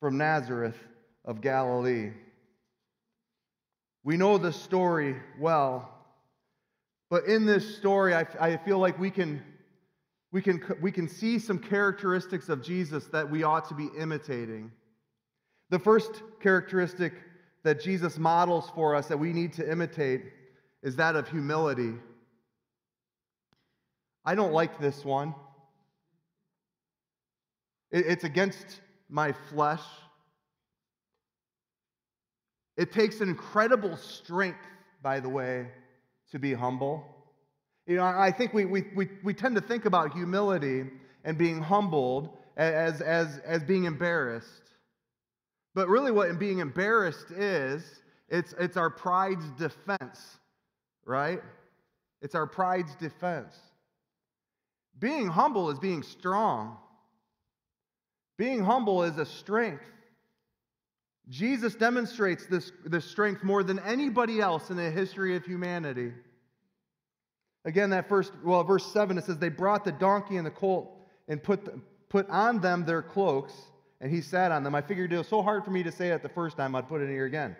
from 0.00 0.16
Nazareth 0.16 0.78
of 1.26 1.42
Galilee. 1.42 2.12
We 4.04 4.16
know 4.16 4.38
the 4.38 4.54
story 4.54 5.16
well, 5.38 5.92
but 7.10 7.26
in 7.26 7.44
this 7.44 7.76
story, 7.76 8.14
I, 8.14 8.26
I 8.40 8.56
feel 8.56 8.78
like 8.78 8.98
we 8.98 9.10
can 9.10 9.42
we 10.34 10.42
can, 10.42 10.60
we 10.80 10.90
can 10.90 11.06
see 11.06 11.38
some 11.38 11.60
characteristics 11.60 12.48
of 12.48 12.60
Jesus 12.60 13.06
that 13.06 13.30
we 13.30 13.44
ought 13.44 13.68
to 13.68 13.74
be 13.74 13.88
imitating. 13.96 14.72
The 15.70 15.78
first 15.78 16.10
characteristic 16.40 17.12
that 17.62 17.80
Jesus 17.80 18.18
models 18.18 18.68
for 18.74 18.96
us 18.96 19.06
that 19.06 19.16
we 19.16 19.32
need 19.32 19.52
to 19.52 19.70
imitate 19.70 20.24
is 20.82 20.96
that 20.96 21.14
of 21.14 21.28
humility. 21.28 21.92
I 24.24 24.34
don't 24.34 24.52
like 24.52 24.80
this 24.80 25.04
one. 25.04 25.36
It's 27.92 28.24
against 28.24 28.80
my 29.08 29.30
flesh. 29.30 29.82
It 32.76 32.90
takes 32.90 33.20
incredible 33.20 33.96
strength, 33.96 34.66
by 35.00 35.20
the 35.20 35.28
way, 35.28 35.68
to 36.32 36.40
be 36.40 36.54
humble. 36.54 37.13
You 37.86 37.96
know, 37.96 38.04
I 38.04 38.30
think 38.30 38.54
we, 38.54 38.64
we, 38.64 38.84
we, 38.94 39.08
we 39.22 39.34
tend 39.34 39.56
to 39.56 39.60
think 39.60 39.84
about 39.84 40.12
humility 40.14 40.84
and 41.24 41.36
being 41.36 41.60
humbled 41.60 42.30
as, 42.56 43.00
as, 43.00 43.38
as 43.44 43.62
being 43.62 43.84
embarrassed. 43.84 44.48
But 45.74 45.88
really, 45.88 46.12
what 46.12 46.38
being 46.38 46.60
embarrassed 46.60 47.30
is, 47.30 47.84
it's, 48.28 48.54
it's 48.58 48.76
our 48.76 48.90
pride's 48.90 49.44
defense, 49.58 50.38
right? 51.04 51.42
It's 52.22 52.34
our 52.34 52.46
pride's 52.46 52.94
defense. 52.96 53.54
Being 54.98 55.28
humble 55.28 55.70
is 55.70 55.78
being 55.78 56.02
strong. 56.02 56.78
Being 58.38 58.64
humble 58.64 59.02
is 59.02 59.18
a 59.18 59.26
strength. 59.26 59.84
Jesus 61.28 61.74
demonstrates 61.74 62.46
this, 62.46 62.70
this 62.84 63.04
strength 63.04 63.42
more 63.42 63.62
than 63.62 63.78
anybody 63.80 64.40
else 64.40 64.70
in 64.70 64.76
the 64.76 64.90
history 64.90 65.36
of 65.36 65.44
humanity. 65.44 66.12
Again, 67.64 67.90
that 67.90 68.08
first, 68.08 68.32
well, 68.44 68.62
verse 68.62 68.84
7, 68.92 69.16
it 69.16 69.24
says, 69.24 69.38
They 69.38 69.48
brought 69.48 69.84
the 69.84 69.92
donkey 69.92 70.36
and 70.36 70.46
the 70.46 70.50
colt 70.50 70.98
and 71.28 71.42
put, 71.42 71.64
the, 71.64 71.80
put 72.08 72.28
on 72.28 72.60
them 72.60 72.84
their 72.84 73.02
cloaks, 73.02 73.54
and 74.00 74.10
he 74.12 74.20
sat 74.20 74.52
on 74.52 74.62
them. 74.62 74.74
I 74.74 74.82
figured 74.82 75.12
it 75.12 75.18
was 75.18 75.28
so 75.28 75.42
hard 75.42 75.64
for 75.64 75.70
me 75.70 75.82
to 75.82 75.92
say 75.92 76.10
it 76.10 76.22
the 76.22 76.28
first 76.28 76.56
time, 76.56 76.74
I'd 76.74 76.88
put 76.88 77.00
it 77.00 77.04
in 77.04 77.10
here 77.10 77.24
again. 77.24 77.56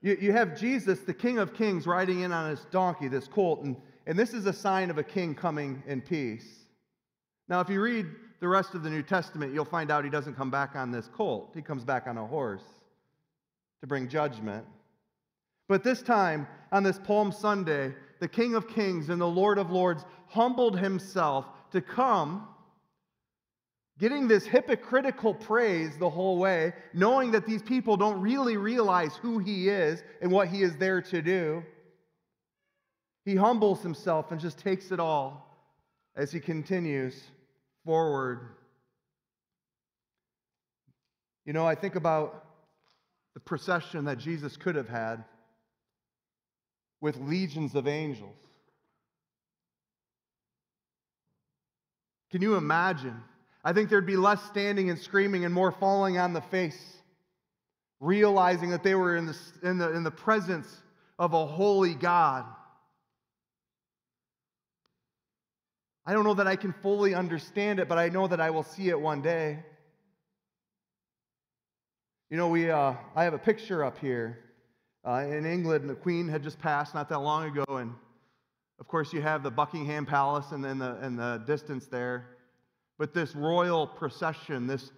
you, 0.00 0.16
you 0.20 0.32
have 0.32 0.58
Jesus, 0.58 1.00
the 1.00 1.14
King 1.14 1.38
of 1.38 1.54
Kings, 1.54 1.86
riding 1.86 2.20
in 2.20 2.32
on 2.32 2.50
his 2.50 2.64
donkey, 2.70 3.08
this 3.08 3.26
colt, 3.26 3.62
and, 3.62 3.76
and 4.06 4.16
this 4.16 4.32
is 4.32 4.46
a 4.46 4.52
sign 4.52 4.90
of 4.90 4.98
a 4.98 5.02
king 5.02 5.34
coming 5.34 5.82
in 5.88 6.00
peace. 6.00 6.46
Now, 7.48 7.60
if 7.60 7.68
you 7.68 7.80
read 7.80 8.06
the 8.38 8.48
rest 8.48 8.74
of 8.74 8.84
the 8.84 8.90
New 8.90 9.02
Testament, 9.02 9.52
you'll 9.52 9.64
find 9.64 9.90
out 9.90 10.04
he 10.04 10.10
doesn't 10.10 10.34
come 10.34 10.50
back 10.50 10.76
on 10.76 10.92
this 10.92 11.08
colt, 11.12 11.50
he 11.54 11.62
comes 11.62 11.82
back 11.82 12.06
on 12.06 12.16
a 12.16 12.26
horse 12.26 12.62
to 13.80 13.88
bring 13.88 14.08
judgment. 14.08 14.64
But 15.68 15.82
this 15.82 16.02
time, 16.02 16.46
on 16.72 16.82
this 16.82 16.98
Palm 16.98 17.32
Sunday, 17.32 17.94
the 18.20 18.28
King 18.28 18.54
of 18.54 18.68
Kings 18.68 19.08
and 19.08 19.20
the 19.20 19.26
Lord 19.26 19.58
of 19.58 19.70
Lords 19.70 20.04
humbled 20.28 20.78
himself 20.78 21.46
to 21.72 21.80
come, 21.80 22.46
getting 23.98 24.28
this 24.28 24.46
hypocritical 24.46 25.34
praise 25.34 25.96
the 25.98 26.10
whole 26.10 26.38
way, 26.38 26.72
knowing 26.94 27.32
that 27.32 27.46
these 27.46 27.62
people 27.62 27.96
don't 27.96 28.20
really 28.20 28.56
realize 28.56 29.16
who 29.16 29.38
he 29.38 29.68
is 29.68 30.02
and 30.22 30.30
what 30.30 30.48
he 30.48 30.62
is 30.62 30.76
there 30.76 31.02
to 31.02 31.20
do. 31.20 31.62
He 33.24 33.34
humbles 33.34 33.82
himself 33.82 34.30
and 34.30 34.40
just 34.40 34.58
takes 34.58 34.92
it 34.92 35.00
all 35.00 35.42
as 36.14 36.30
he 36.30 36.38
continues 36.38 37.20
forward. 37.84 38.50
You 41.44 41.52
know, 41.52 41.66
I 41.66 41.74
think 41.74 41.96
about 41.96 42.44
the 43.34 43.40
procession 43.40 44.04
that 44.04 44.18
Jesus 44.18 44.56
could 44.56 44.76
have 44.76 44.88
had 44.88 45.24
with 47.00 47.16
legions 47.18 47.74
of 47.74 47.86
angels. 47.86 48.36
Can 52.30 52.42
you 52.42 52.56
imagine? 52.56 53.16
I 53.64 53.72
think 53.72 53.90
there'd 53.90 54.06
be 54.06 54.16
less 54.16 54.42
standing 54.44 54.90
and 54.90 54.98
screaming 54.98 55.44
and 55.44 55.52
more 55.52 55.72
falling 55.72 56.18
on 56.18 56.32
the 56.32 56.40
face, 56.40 56.96
realizing 58.00 58.70
that 58.70 58.82
they 58.82 58.94
were 58.94 59.16
in 59.16 59.26
the, 59.26 59.36
in 59.62 59.78
the, 59.78 59.92
in 59.92 60.02
the 60.04 60.10
presence 60.10 60.68
of 61.18 61.32
a 61.32 61.46
holy 61.46 61.94
God. 61.94 62.44
I 66.04 66.12
don't 66.12 66.24
know 66.24 66.34
that 66.34 66.46
I 66.46 66.56
can 66.56 66.72
fully 66.82 67.14
understand 67.14 67.80
it, 67.80 67.88
but 67.88 67.98
I 67.98 68.08
know 68.08 68.28
that 68.28 68.40
I 68.40 68.50
will 68.50 68.62
see 68.62 68.88
it 68.88 69.00
one 69.00 69.22
day. 69.22 69.58
You 72.30 72.36
know, 72.36 72.48
we, 72.48 72.70
uh, 72.70 72.94
I 73.14 73.24
have 73.24 73.34
a 73.34 73.38
picture 73.38 73.84
up 73.84 73.98
here 73.98 74.38
uh, 75.06 75.20
in 75.20 75.46
England, 75.46 75.88
the 75.88 75.94
Queen 75.94 76.28
had 76.28 76.42
just 76.42 76.58
passed 76.58 76.94
not 76.94 77.08
that 77.08 77.20
long 77.20 77.44
ago, 77.44 77.64
and 77.76 77.92
of 78.78 78.88
course, 78.88 79.12
you 79.12 79.22
have 79.22 79.42
the 79.42 79.50
Buckingham 79.50 80.04
Palace 80.04 80.52
and 80.52 80.64
then 80.64 80.78
the, 80.78 81.02
in 81.04 81.16
the 81.16 81.42
distance 81.46 81.86
there. 81.86 82.26
But 82.98 83.14
this 83.14 83.34
royal 83.34 83.86
procession, 83.86 84.66
this, 84.66 84.90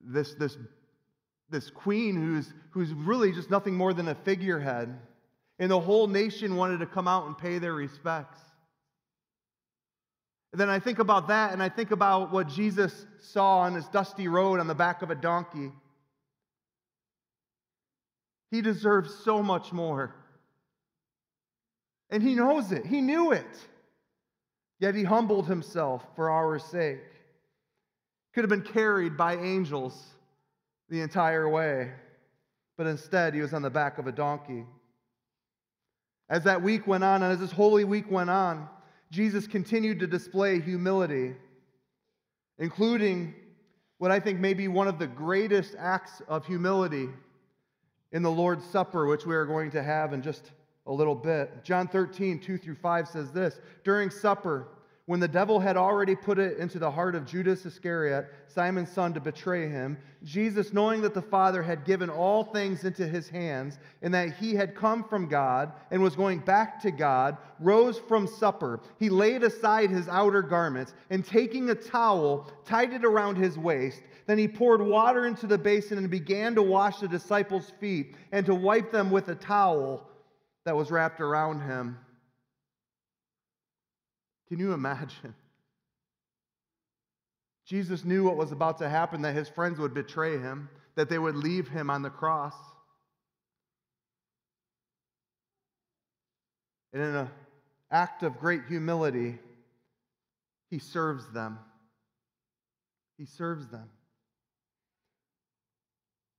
this, 0.00 0.34
this, 0.34 0.56
this 1.50 1.70
queen 1.70 2.16
who's, 2.16 2.52
who's 2.70 2.92
really 2.92 3.32
just 3.32 3.50
nothing 3.50 3.74
more 3.74 3.92
than 3.94 4.08
a 4.08 4.14
figurehead, 4.14 4.94
and 5.58 5.70
the 5.70 5.80
whole 5.80 6.06
nation 6.06 6.54
wanted 6.54 6.78
to 6.80 6.86
come 6.86 7.08
out 7.08 7.26
and 7.26 7.36
pay 7.36 7.58
their 7.58 7.74
respects. 7.74 8.40
And 10.52 10.60
then 10.60 10.68
I 10.68 10.78
think 10.78 10.98
about 10.98 11.28
that 11.28 11.52
and 11.52 11.62
I 11.62 11.68
think 11.68 11.90
about 11.90 12.32
what 12.32 12.48
Jesus 12.48 13.06
saw 13.20 13.60
on 13.60 13.74
this 13.74 13.86
dusty 13.88 14.28
road 14.28 14.60
on 14.60 14.66
the 14.66 14.74
back 14.74 15.02
of 15.02 15.10
a 15.10 15.14
donkey. 15.14 15.72
He 18.50 18.62
deserves 18.62 19.14
so 19.24 19.42
much 19.42 19.72
more. 19.72 20.14
And 22.10 22.22
he 22.22 22.34
knows 22.34 22.72
it, 22.72 22.86
he 22.86 23.00
knew 23.00 23.32
it. 23.32 23.46
Yet 24.80 24.94
he 24.94 25.02
humbled 25.02 25.46
himself 25.46 26.04
for 26.14 26.30
our 26.30 26.58
sake. 26.58 27.00
Could 28.32 28.44
have 28.44 28.50
been 28.50 28.62
carried 28.62 29.16
by 29.16 29.36
angels 29.36 30.00
the 30.88 31.00
entire 31.00 31.48
way, 31.48 31.90
but 32.76 32.86
instead 32.86 33.34
he 33.34 33.40
was 33.40 33.52
on 33.52 33.62
the 33.62 33.70
back 33.70 33.98
of 33.98 34.06
a 34.06 34.12
donkey. 34.12 34.64
As 36.30 36.44
that 36.44 36.62
week 36.62 36.86
went 36.86 37.04
on, 37.04 37.22
and 37.22 37.32
as 37.32 37.40
this 37.40 37.50
holy 37.50 37.84
week 37.84 38.10
went 38.10 38.30
on, 38.30 38.68
Jesus 39.10 39.46
continued 39.46 40.00
to 40.00 40.06
display 40.06 40.60
humility, 40.60 41.34
including 42.58 43.34
what 43.96 44.10
I 44.10 44.20
think 44.20 44.38
may 44.38 44.54
be 44.54 44.68
one 44.68 44.86
of 44.86 44.98
the 44.98 45.06
greatest 45.06 45.74
acts 45.78 46.22
of 46.28 46.46
humility 46.46 47.08
in 48.12 48.22
the 48.22 48.30
Lord's 48.30 48.64
Supper, 48.64 49.06
which 49.06 49.26
we 49.26 49.34
are 49.34 49.46
going 49.46 49.70
to 49.72 49.82
have 49.82 50.12
in 50.12 50.22
just 50.22 50.52
a 50.86 50.92
little 50.92 51.14
bit. 51.14 51.62
John 51.64 51.86
13, 51.86 52.40
2 52.40 52.58
through 52.58 52.76
5 52.76 53.08
says 53.08 53.30
this 53.30 53.60
During 53.84 54.10
supper, 54.10 54.68
when 55.08 55.20
the 55.20 55.28
devil 55.28 55.58
had 55.58 55.78
already 55.78 56.14
put 56.14 56.38
it 56.38 56.58
into 56.58 56.78
the 56.78 56.90
heart 56.90 57.14
of 57.14 57.24
Judas 57.24 57.64
Iscariot, 57.64 58.26
Simon's 58.46 58.92
son, 58.92 59.14
to 59.14 59.20
betray 59.20 59.66
him, 59.66 59.96
Jesus, 60.22 60.74
knowing 60.74 61.00
that 61.00 61.14
the 61.14 61.22
Father 61.22 61.62
had 61.62 61.86
given 61.86 62.10
all 62.10 62.44
things 62.44 62.84
into 62.84 63.08
his 63.08 63.26
hands, 63.26 63.78
and 64.02 64.12
that 64.12 64.34
he 64.36 64.54
had 64.54 64.74
come 64.74 65.02
from 65.02 65.26
God 65.26 65.72
and 65.90 66.02
was 66.02 66.14
going 66.14 66.40
back 66.40 66.78
to 66.82 66.90
God, 66.90 67.38
rose 67.58 67.98
from 67.98 68.26
supper. 68.26 68.80
He 68.98 69.08
laid 69.08 69.42
aside 69.42 69.88
his 69.88 70.08
outer 70.08 70.42
garments, 70.42 70.92
and 71.08 71.24
taking 71.24 71.70
a 71.70 71.74
towel, 71.74 72.52
tied 72.66 72.92
it 72.92 73.02
around 73.02 73.36
his 73.36 73.56
waist. 73.56 74.02
Then 74.28 74.36
he 74.36 74.46
poured 74.46 74.82
water 74.82 75.24
into 75.24 75.46
the 75.46 75.56
basin 75.56 75.96
and 75.96 76.10
began 76.10 76.54
to 76.56 76.62
wash 76.62 76.98
the 76.98 77.08
disciples' 77.08 77.72
feet 77.80 78.14
and 78.30 78.44
to 78.44 78.54
wipe 78.54 78.92
them 78.92 79.10
with 79.10 79.28
a 79.28 79.34
towel 79.34 80.06
that 80.66 80.76
was 80.76 80.90
wrapped 80.90 81.22
around 81.22 81.62
him. 81.62 81.98
Can 84.48 84.58
you 84.58 84.74
imagine? 84.74 85.34
Jesus 87.64 88.04
knew 88.04 88.22
what 88.22 88.36
was 88.36 88.52
about 88.52 88.76
to 88.78 88.88
happen 88.88 89.22
that 89.22 89.34
his 89.34 89.48
friends 89.48 89.78
would 89.78 89.94
betray 89.94 90.38
him, 90.38 90.68
that 90.94 91.08
they 91.08 91.18
would 91.18 91.36
leave 91.36 91.66
him 91.66 91.88
on 91.88 92.02
the 92.02 92.10
cross. 92.10 92.54
And 96.92 97.02
in 97.02 97.14
an 97.14 97.30
act 97.90 98.22
of 98.22 98.38
great 98.38 98.66
humility, 98.68 99.38
he 100.68 100.78
serves 100.78 101.26
them. 101.32 101.58
He 103.16 103.24
serves 103.24 103.68
them. 103.68 103.88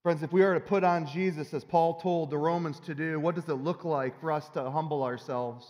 Friends, 0.04 0.24
if 0.24 0.32
we 0.32 0.44
are 0.44 0.54
to 0.54 0.62
put 0.62 0.84
on 0.84 1.06
Jesus 1.06 1.54
as 1.54 1.66
Paul 1.66 2.00
told 2.00 2.30
the 2.30 2.38
Romans 2.38 2.80
to 2.82 2.96
do, 2.96 3.20
what 3.20 3.36
does 3.36 3.50
it 3.50 3.56
look 3.56 3.84
like 3.84 4.20
for 4.22 4.32
us 4.32 4.48
to 4.50 4.72
humble 4.72 5.04
ourselves 5.04 5.68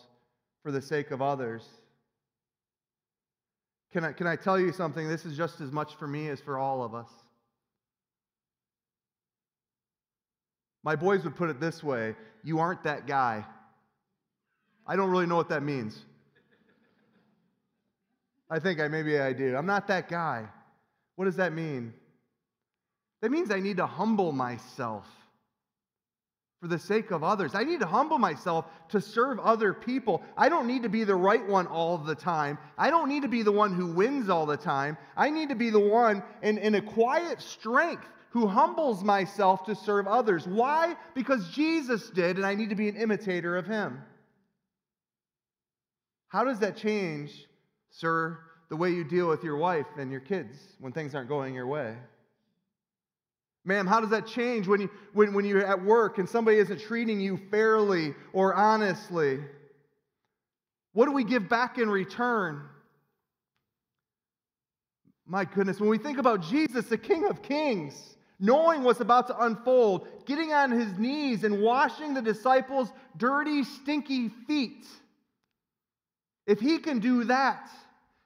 for 0.62 0.71
the 0.71 0.81
sake 0.81 1.09
of 1.09 1.21
others? 1.21 1.67
Can 3.91 4.05
I, 4.05 4.12
can 4.12 4.27
I 4.27 4.36
tell 4.36 4.59
you 4.59 4.71
something? 4.71 5.07
This 5.07 5.25
is 5.25 5.36
just 5.36 5.62
as 5.62 5.71
much 5.71 5.95
for 5.95 6.07
me 6.07 6.29
as 6.29 6.39
for 6.39 6.59
all 6.59 6.83
of 6.83 6.93
us. 6.93 7.09
My 10.83 10.95
boys 10.95 11.24
would 11.24 11.36
put 11.36 11.50
it 11.50 11.59
this 11.59 11.83
way 11.83 12.15
You 12.43 12.59
aren't 12.59 12.83
that 12.83 13.07
guy. 13.07 13.45
I 14.86 14.95
don't 14.95 15.09
really 15.09 15.25
know 15.25 15.36
what 15.36 15.50
that 15.50 15.63
means. 15.63 16.00
I 18.50 18.59
think 18.59 18.79
I 18.79 18.88
maybe 18.88 19.19
I 19.19 19.33
do. 19.33 19.55
I'm 19.55 19.65
not 19.65 19.88
that 19.88 20.07
guy. 20.07 20.48
What 21.15 21.25
does 21.25 21.36
that 21.36 21.53
mean? 21.53 21.93
That 23.21 23.31
means 23.31 23.51
I 23.51 23.59
need 23.59 23.77
to 23.77 23.85
humble 23.85 24.31
myself 24.31 25.05
for 26.61 26.67
the 26.67 26.79
sake 26.79 27.11
of 27.11 27.23
others. 27.23 27.55
I 27.55 27.63
need 27.63 27.79
to 27.79 27.86
humble 27.86 28.17
myself 28.17 28.65
to 28.89 28.99
serve 28.99 29.39
other 29.39 29.73
people. 29.73 30.21
I 30.38 30.49
don't 30.49 30.67
need 30.67 30.84
to 30.84 30.89
be 30.89 31.05
the 31.05 31.15
right 31.15 31.45
one 31.47 31.67
all 31.67 31.97
the 31.97 32.15
time. 32.15 32.58
I 32.77 32.89
don't 32.89 33.08
need 33.08 33.23
to 33.23 33.29
be 33.29 33.43
the 33.43 33.51
one 33.51 33.73
who 33.73 33.93
wins 33.93 34.29
all 34.29 34.45
the 34.45 34.58
time. 34.58 34.97
I 35.15 35.29
need 35.29 35.49
to 35.49 35.55
be 35.55 35.69
the 35.69 35.79
one 35.79 36.21
in, 36.41 36.58
in 36.58 36.75
a 36.75 36.82
quiet 36.82 37.41
strength 37.41 38.05
who 38.32 38.45
humbles 38.45 39.03
myself 39.03 39.65
to 39.65 39.75
serve 39.75 40.08
others. 40.08 40.45
Why? 40.45 40.95
Because 41.15 41.49
Jesus 41.49 42.10
did, 42.10 42.36
and 42.38 42.45
I 42.45 42.55
need 42.55 42.69
to 42.69 42.75
be 42.75 42.89
an 42.89 42.95
imitator 42.95 43.58
of 43.58 43.65
him. 43.65 44.01
How 46.27 46.43
does 46.43 46.60
that 46.60 46.77
change, 46.77 47.32
sir, 47.89 48.38
the 48.69 48.75
way 48.75 48.91
you 48.91 49.03
deal 49.03 49.27
with 49.27 49.43
your 49.43 49.58
wife 49.58 49.88
and 49.97 50.12
your 50.12 50.19
kids 50.19 50.55
when 50.79 50.91
things 50.91 51.15
aren't 51.15 51.29
going 51.29 51.55
your 51.55 51.65
way? 51.67 51.95
Ma'am, 53.65 53.86
how 53.86 54.00
does 54.00 54.10
that 54.12 54.26
change 54.26 54.67
when, 54.67 54.82
you, 54.82 54.89
when, 55.13 55.34
when 55.34 55.45
you're 55.45 55.65
at 55.65 55.84
work 55.84 56.17
and 56.17 56.28
somebody 56.28 56.58
isn't 56.58 56.82
treating 56.82 57.19
you 57.19 57.38
fairly 57.52 58.15
or 58.34 58.54
honestly? 58.54 59.39
What 60.93 61.06
do 61.06 61.12
we 61.12 61.24
give 61.24 61.50
back 61.50 61.78
in 61.78 61.89
return? 61.89 62.62
My 65.26 65.45
goodness, 65.45 65.80
when 65.80 65.89
we 65.89 65.98
think 65.98 66.17
about 66.17 66.41
Jesus, 66.41 66.86
the 66.86 66.98
King 66.98 67.28
of 67.28 67.43
Kings, 67.43 68.15
knowing 68.39 68.84
what's 68.84 69.02
about 69.02 69.28
to 69.28 69.43
unfold, 69.43 70.08
getting 70.26 70.54
on 70.54 70.72
his 70.72 70.98
knees 70.98 71.43
and 71.43 71.62
washing 71.62 72.13
the 72.13 72.22
disciples' 72.22 72.91
dirty, 73.17 73.63
stinky 73.63 74.30
feet. 74.48 74.86
If 76.48 76.60
he 76.60 76.80
can 76.80 77.00
do 77.00 77.26
that, 77.26 77.69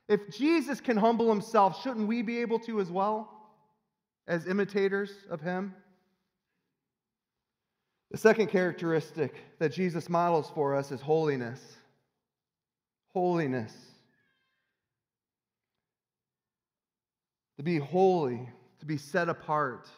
if 0.08 0.30
Jesus 0.30 0.80
can 0.80 0.96
humble 0.96 1.30
himself, 1.30 1.82
shouldn't 1.82 2.08
we 2.08 2.22
be 2.22 2.40
able 2.40 2.60
to 2.60 2.80
as 2.80 2.90
well? 2.90 3.33
As 4.28 4.48
imitators 4.48 5.12
of 5.30 5.42
him? 5.42 5.74
The 8.12 8.18
second 8.18 8.48
characteristic 8.48 9.34
that 9.58 9.74
Jesus 9.74 10.08
models 10.08 10.52
for 10.54 10.76
us 10.76 10.92
is 10.92 11.02
holiness. 11.02 11.60
Holiness. 13.14 13.74
To 17.58 17.64
be 17.64 17.78
holy, 17.78 18.48
to 18.80 18.86
be 18.86 18.98
set 18.98 19.30
apart. 19.30 19.90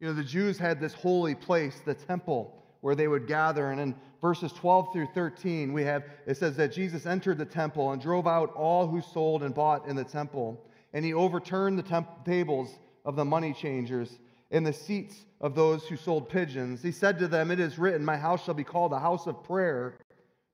You 0.00 0.06
know, 0.06 0.14
the 0.14 0.24
Jews 0.24 0.58
had 0.58 0.80
this 0.80 0.92
holy 0.92 1.34
place, 1.34 1.80
the 1.84 1.94
temple, 1.94 2.62
where 2.80 2.94
they 2.94 3.08
would 3.08 3.26
gather. 3.26 3.70
And 3.72 3.80
in 3.80 3.94
verses 4.20 4.52
12 4.52 4.92
through 4.92 5.08
13, 5.14 5.72
we 5.72 5.82
have 5.82 6.04
it 6.26 6.36
says 6.36 6.56
that 6.56 6.72
Jesus 6.72 7.06
entered 7.06 7.38
the 7.38 7.44
temple 7.44 7.90
and 7.90 8.00
drove 8.00 8.26
out 8.26 8.52
all 8.54 8.86
who 8.86 9.00
sold 9.00 9.42
and 9.42 9.54
bought 9.54 9.88
in 9.88 9.96
the 9.96 10.04
temple 10.04 10.64
and 10.96 11.04
he 11.04 11.12
overturned 11.12 11.78
the 11.78 11.82
temp- 11.82 12.24
tables 12.24 12.70
of 13.04 13.16
the 13.16 13.24
money 13.24 13.52
changers 13.52 14.18
and 14.50 14.66
the 14.66 14.72
seats 14.72 15.26
of 15.42 15.54
those 15.54 15.86
who 15.86 15.94
sold 15.94 16.26
pigeons. 16.26 16.82
He 16.82 16.90
said 16.90 17.18
to 17.18 17.28
them, 17.28 17.50
It 17.50 17.60
is 17.60 17.78
written, 17.78 18.02
My 18.02 18.16
house 18.16 18.42
shall 18.46 18.54
be 18.54 18.64
called 18.64 18.94
a 18.94 18.98
house 18.98 19.26
of 19.26 19.44
prayer, 19.44 19.98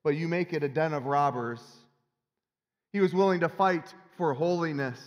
but 0.02 0.16
you 0.16 0.26
make 0.26 0.52
it 0.52 0.64
a 0.64 0.68
den 0.68 0.94
of 0.94 1.06
robbers. 1.06 1.60
He 2.92 2.98
was 2.98 3.14
willing 3.14 3.38
to 3.38 3.48
fight 3.48 3.94
for 4.16 4.34
holiness. 4.34 4.98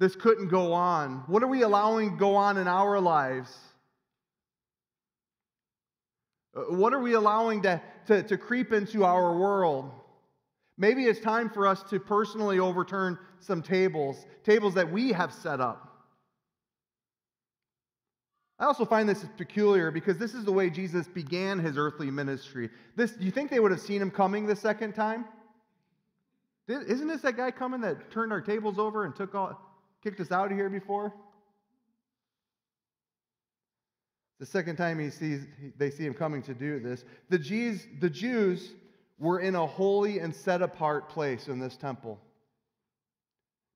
This 0.00 0.16
couldn't 0.16 0.48
go 0.48 0.72
on. 0.72 1.24
What 1.26 1.42
are 1.42 1.48
we 1.48 1.60
allowing 1.60 2.12
to 2.12 2.16
go 2.16 2.36
on 2.36 2.56
in 2.56 2.66
our 2.66 2.98
lives? 2.98 3.54
Uh, 6.56 6.62
what 6.62 6.94
are 6.94 7.00
we 7.00 7.12
allowing 7.12 7.60
to, 7.64 7.82
to, 8.06 8.22
to 8.22 8.38
creep 8.38 8.72
into 8.72 9.04
our 9.04 9.36
world? 9.36 9.90
Maybe 10.78 11.04
it's 11.04 11.20
time 11.20 11.50
for 11.50 11.66
us 11.66 11.82
to 11.84 12.00
personally 12.00 12.58
overturn 12.58 13.18
some 13.40 13.62
tables, 13.62 14.24
tables 14.44 14.74
that 14.74 14.90
we 14.90 15.12
have 15.12 15.32
set 15.32 15.60
up. 15.60 15.88
I 18.58 18.66
also 18.66 18.84
find 18.84 19.08
this 19.08 19.24
peculiar 19.36 19.90
because 19.90 20.18
this 20.18 20.34
is 20.34 20.44
the 20.44 20.52
way 20.52 20.70
Jesus 20.70 21.08
began 21.08 21.58
his 21.58 21.76
earthly 21.76 22.10
ministry. 22.10 22.70
This, 22.94 23.14
you 23.18 23.30
think 23.30 23.50
they 23.50 23.58
would 23.58 23.72
have 23.72 23.80
seen 23.80 24.00
him 24.00 24.10
coming 24.10 24.46
the 24.46 24.56
second 24.56 24.94
time? 24.94 25.24
Isn't 26.68 27.08
this 27.08 27.22
that 27.22 27.36
guy 27.36 27.50
coming 27.50 27.80
that 27.80 28.10
turned 28.10 28.32
our 28.32 28.40
tables 28.40 28.78
over 28.78 29.04
and 29.04 29.14
took 29.16 29.34
all, 29.34 29.60
kicked 30.02 30.20
us 30.20 30.30
out 30.30 30.52
of 30.52 30.56
here 30.56 30.70
before? 30.70 31.12
The 34.38 34.46
second 34.46 34.76
time 34.76 34.98
he 34.98 35.10
sees, 35.10 35.42
they 35.76 35.90
see 35.90 36.04
him 36.04 36.14
coming 36.14 36.42
to 36.42 36.54
do 36.54 36.78
this. 36.78 37.04
The 37.30 37.38
the 38.00 38.10
Jews 38.10 38.68
were 39.22 39.38
in 39.38 39.54
a 39.54 39.64
holy 39.64 40.18
and 40.18 40.34
set 40.34 40.62
apart 40.62 41.08
place 41.08 41.46
in 41.46 41.60
this 41.60 41.76
temple. 41.76 42.20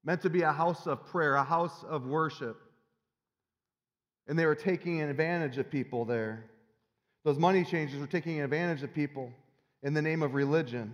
Meant 0.05 0.23
to 0.23 0.31
be 0.31 0.43
a 0.43 0.53
house 0.53 0.89
of 0.89 1.07
prayer, 1.07 1.37
a 1.37 1.45
house 1.45 1.85
of 1.89 2.05
worship. 2.05 2.61
And 4.27 4.37
they 4.37 4.45
were 4.45 4.57
taking 4.57 5.01
advantage 5.01 5.57
of 5.57 5.71
people 5.71 6.05
there. 6.05 6.51
Those 7.23 7.39
money 7.39 7.65
changers 7.65 8.01
were 8.01 8.09
taking 8.09 8.41
advantage 8.41 8.83
of 8.83 8.93
people 8.93 9.33
in 9.85 9.95
the 9.95 10.03
name 10.03 10.25
of 10.25 10.35
religion. 10.35 10.93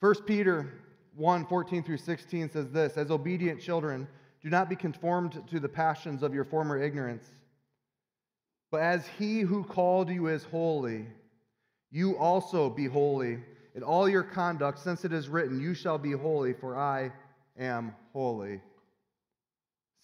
1 0.00 0.14
Peter 0.26 0.72
1 1.14 1.46
14 1.46 1.84
through 1.84 1.98
16 1.98 2.50
says 2.50 2.70
this 2.70 2.96
As 2.96 3.12
obedient 3.12 3.60
children, 3.60 4.08
do 4.42 4.50
not 4.50 4.68
be 4.68 4.74
conformed 4.74 5.40
to 5.48 5.60
the 5.60 5.68
passions 5.68 6.24
of 6.24 6.34
your 6.34 6.44
former 6.44 6.82
ignorance, 6.82 7.24
but 8.72 8.80
as 8.80 9.06
he 9.16 9.40
who 9.42 9.62
called 9.62 10.08
you 10.08 10.26
is 10.26 10.42
holy, 10.42 11.06
You 11.92 12.16
also 12.16 12.70
be 12.70 12.86
holy 12.86 13.38
in 13.74 13.82
all 13.82 14.08
your 14.08 14.22
conduct, 14.22 14.78
since 14.78 15.04
it 15.04 15.12
is 15.12 15.28
written, 15.28 15.60
You 15.60 15.74
shall 15.74 15.98
be 15.98 16.12
holy, 16.12 16.54
for 16.54 16.76
I 16.76 17.12
am 17.58 17.94
holy. 18.12 18.60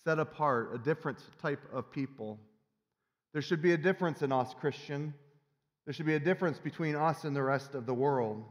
Set 0.05 0.19
apart, 0.19 0.75
a 0.75 0.79
different 0.79 1.19
type 1.43 1.61
of 1.73 1.91
people. 1.91 2.39
There 3.33 3.43
should 3.43 3.61
be 3.61 3.73
a 3.73 3.77
difference 3.77 4.23
in 4.23 4.33
us, 4.33 4.55
Christian. 4.59 5.13
There 5.85 5.93
should 5.93 6.07
be 6.07 6.15
a 6.15 6.21
difference 6.21 6.59
between 6.59 6.95
us 6.95 7.25
and 7.25 7.35
the 7.35 7.43
rest 7.43 7.75
of 7.75 7.85
the 7.85 7.95
world. 7.95 8.45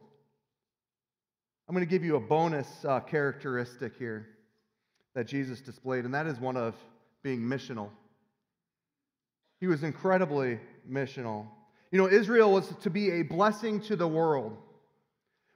I'm 1.68 1.76
going 1.76 1.86
to 1.86 1.90
give 1.90 2.04
you 2.04 2.16
a 2.16 2.20
bonus 2.20 2.68
uh, 2.86 3.00
characteristic 3.02 3.94
here 3.98 4.28
that 5.16 5.28
Jesus 5.28 5.62
displayed, 5.62 6.06
and 6.06 6.14
that 6.14 6.28
is 6.28 6.40
one 6.40 6.58
of 6.58 6.76
being 7.24 7.42
missional. 7.42 7.90
He 9.60 9.68
was 9.68 9.84
incredibly 9.84 10.60
missional. 10.90 11.48
You 11.92 11.98
know, 11.98 12.10
Israel 12.10 12.52
was 12.52 12.74
to 12.82 12.90
be 12.90 13.12
a 13.12 13.22
blessing 13.22 13.80
to 13.82 13.96
the 13.96 14.08
world. 14.08 14.58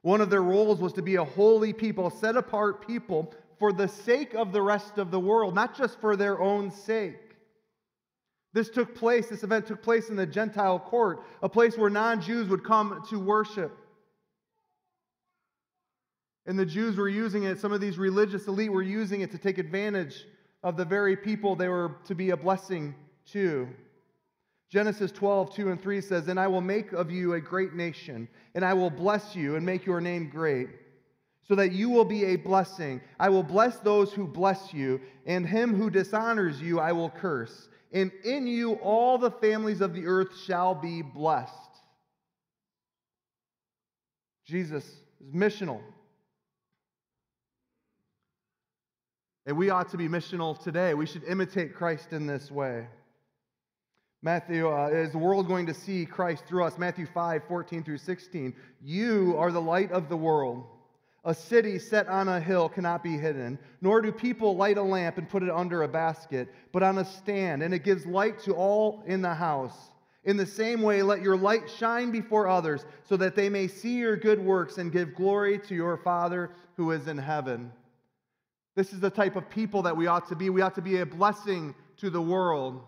One 0.02 0.22
of 0.22 0.30
their 0.30 0.42
roles 0.42 0.80
was 0.80 0.94
to 0.94 1.02
be 1.02 1.16
a 1.16 1.24
holy 1.24 1.74
people, 1.74 2.10
set 2.10 2.36
apart 2.36 2.88
people 2.88 3.34
for 3.60 3.72
the 3.72 3.88
sake 3.88 4.34
of 4.34 4.52
the 4.52 4.62
rest 4.62 4.98
of 4.98 5.12
the 5.12 5.20
world, 5.20 5.54
not 5.54 5.78
just 5.78 6.00
for 6.00 6.16
their 6.16 6.40
own 6.42 6.72
sake. 6.72 7.20
This 8.54 8.70
took 8.70 8.96
place, 8.96 9.28
this 9.30 9.44
event 9.44 9.68
took 9.68 9.82
place 9.82 10.10
in 10.10 10.16
the 10.16 10.26
Gentile 10.26 10.80
court, 10.80 11.24
a 11.42 11.50
place 11.50 11.78
where 11.78 11.90
non 11.90 12.22
Jews 12.22 12.48
would 12.50 12.64
come 12.64 13.04
to 13.10 13.20
worship. 13.20 13.78
And 16.46 16.58
the 16.58 16.66
Jews 16.66 16.98
were 16.98 17.08
using 17.08 17.44
it, 17.44 17.60
some 17.60 17.72
of 17.72 17.80
these 17.80 17.98
religious 17.98 18.48
elite 18.48 18.72
were 18.72 18.82
using 18.82 19.22
it 19.22 19.32
to 19.32 19.38
take 19.38 19.58
advantage 19.58 20.26
of 20.64 20.76
the 20.76 20.86
very 20.86 21.16
people 21.16 21.56
they 21.56 21.68
were 21.68 21.98
to 22.06 22.16
be 22.16 22.32
a 22.32 22.38
blessing 22.38 22.96
to. 23.28 23.70
Genesis 24.72 25.12
12, 25.12 25.54
2 25.54 25.70
and 25.70 25.82
3 25.82 26.02
says, 26.02 26.28
And 26.28 26.40
I 26.40 26.48
will 26.48 26.62
make 26.62 26.94
of 26.94 27.12
you 27.12 27.34
a 27.34 27.42
great 27.42 27.74
nation, 27.74 28.28
and 28.56 28.64
I 28.64 28.74
will 28.74 28.90
bless 28.90 29.36
you 29.36 29.56
and 29.56 29.66
make 29.66 29.86
your 29.86 30.02
name 30.02 30.30
great, 30.30 30.70
so 31.44 31.56
that 31.56 31.74
you 31.74 31.90
will 31.90 32.06
be 32.06 32.26
a 32.26 32.38
blessing. 32.38 33.02
I 33.20 33.30
will 33.30 33.44
bless 33.44 33.78
those 33.78 34.14
who 34.14 34.26
bless 34.26 34.74
you, 34.74 35.02
and 35.26 35.46
him 35.46 35.76
who 35.76 35.90
dishonors 35.90 36.62
you 36.62 36.80
I 36.80 36.94
will 36.94 37.10
curse 37.10 37.68
and 37.94 38.12
in 38.24 38.48
you 38.48 38.74
all 38.76 39.18
the 39.18 39.32
families 39.32 39.82
of 39.82 39.94
the 39.94 40.06
earth 40.08 40.38
shall 40.46 40.74
be 40.74 41.02
blessed. 41.02 41.54
Jesus 44.46 44.86
is 44.86 45.34
missional. 45.34 45.82
And 49.46 49.58
we 49.58 49.70
ought 49.70 49.90
to 49.92 49.98
be 49.98 50.08
missional 50.08 50.62
today. 50.62 50.94
We 50.94 51.06
should 51.06 51.24
imitate 51.24 51.76
Christ 51.76 52.14
in 52.14 52.28
this 52.28 52.50
way. 52.52 52.88
Matthew, 54.24 54.70
uh, 54.70 54.90
is 54.90 55.12
the 55.14 55.18
world 55.18 55.48
going 55.48 55.66
to 55.66 55.74
see 55.74 56.06
Christ 56.06 56.46
through 56.46 56.64
us? 56.64 56.78
Matthew 56.78 57.08
5, 57.08 57.42
14 57.48 57.84
through 57.84 57.98
16. 57.98 58.54
You 58.80 59.36
are 59.36 59.52
the 59.52 59.62
light 59.62 59.92
of 59.92 60.10
the 60.10 60.18
world. 60.18 60.64
A 61.26 61.34
city 61.34 61.80
set 61.80 62.08
on 62.08 62.28
a 62.28 62.40
hill 62.40 62.70
cannot 62.70 63.04
be 63.04 63.18
hidden, 63.18 63.58
nor 63.82 64.00
do 64.00 64.12
people 64.12 64.56
light 64.56 64.78
a 64.78 64.82
lamp 64.84 65.18
and 65.18 65.28
put 65.28 65.42
it 65.42 65.50
under 65.50 65.82
a 65.82 65.88
basket, 65.88 66.54
but 66.72 66.84
on 66.84 67.00
a 67.00 67.06
stand, 67.06 67.64
and 67.64 67.74
it 67.74 67.84
gives 67.84 68.06
light 68.06 68.38
to 68.44 68.54
all 68.54 69.04
in 69.08 69.24
the 69.24 69.34
house. 69.34 69.90
In 70.24 70.38
the 70.38 70.46
same 70.46 70.84
way, 70.84 71.02
let 71.02 71.24
your 71.24 71.38
light 71.38 71.68
shine 71.68 72.12
before 72.12 72.48
others, 72.48 72.86
so 73.04 73.18
that 73.18 73.36
they 73.36 73.50
may 73.50 73.68
see 73.68 73.98
your 73.98 74.18
good 74.18 74.40
works 74.40 74.78
and 74.78 74.92
give 74.92 75.16
glory 75.16 75.58
to 75.68 75.74
your 75.74 75.98
Father 75.98 76.52
who 76.78 76.92
is 76.92 77.08
in 77.08 77.18
heaven. 77.18 77.72
This 78.76 78.94
is 78.94 79.00
the 79.00 79.10
type 79.10 79.36
of 79.36 79.50
people 79.50 79.82
that 79.82 79.98
we 79.98 80.06
ought 80.06 80.28
to 80.30 80.36
be. 80.36 80.52
We 80.52 80.62
ought 80.62 80.76
to 80.76 80.82
be 80.82 81.00
a 81.00 81.06
blessing 81.08 81.74
to 81.98 82.12
the 82.12 82.22
world. 82.22 82.84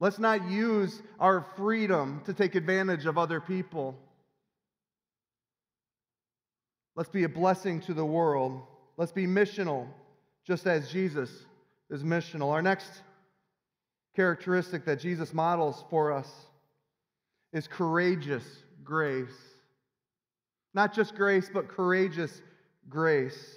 Let's 0.00 0.18
not 0.18 0.50
use 0.50 1.02
our 1.18 1.44
freedom 1.56 2.22
to 2.24 2.32
take 2.32 2.54
advantage 2.54 3.04
of 3.04 3.18
other 3.18 3.38
people. 3.38 3.94
Let's 6.96 7.10
be 7.10 7.24
a 7.24 7.28
blessing 7.28 7.80
to 7.82 7.94
the 7.94 8.04
world. 8.04 8.62
Let's 8.96 9.12
be 9.12 9.26
missional, 9.26 9.86
just 10.46 10.66
as 10.66 10.90
Jesus 10.90 11.30
is 11.90 12.02
missional. 12.02 12.50
Our 12.50 12.62
next 12.62 13.02
characteristic 14.16 14.86
that 14.86 15.00
Jesus 15.00 15.34
models 15.34 15.84
for 15.90 16.12
us 16.12 16.28
is 17.52 17.68
courageous 17.68 18.44
grace. 18.82 19.28
Not 20.72 20.94
just 20.94 21.14
grace, 21.14 21.50
but 21.52 21.68
courageous 21.68 22.40
grace. 22.88 23.56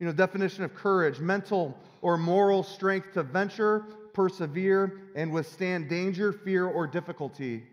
You 0.00 0.06
know, 0.06 0.12
definition 0.12 0.64
of 0.64 0.74
courage 0.74 1.18
mental 1.18 1.78
or 2.02 2.18
moral 2.18 2.62
strength 2.62 3.14
to 3.14 3.22
venture, 3.22 3.84
persevere, 4.14 5.00
and 5.14 5.32
withstand 5.32 5.88
danger, 5.90 6.32
fear, 6.32 6.66
or 6.66 6.86
difficulty. 6.86 7.64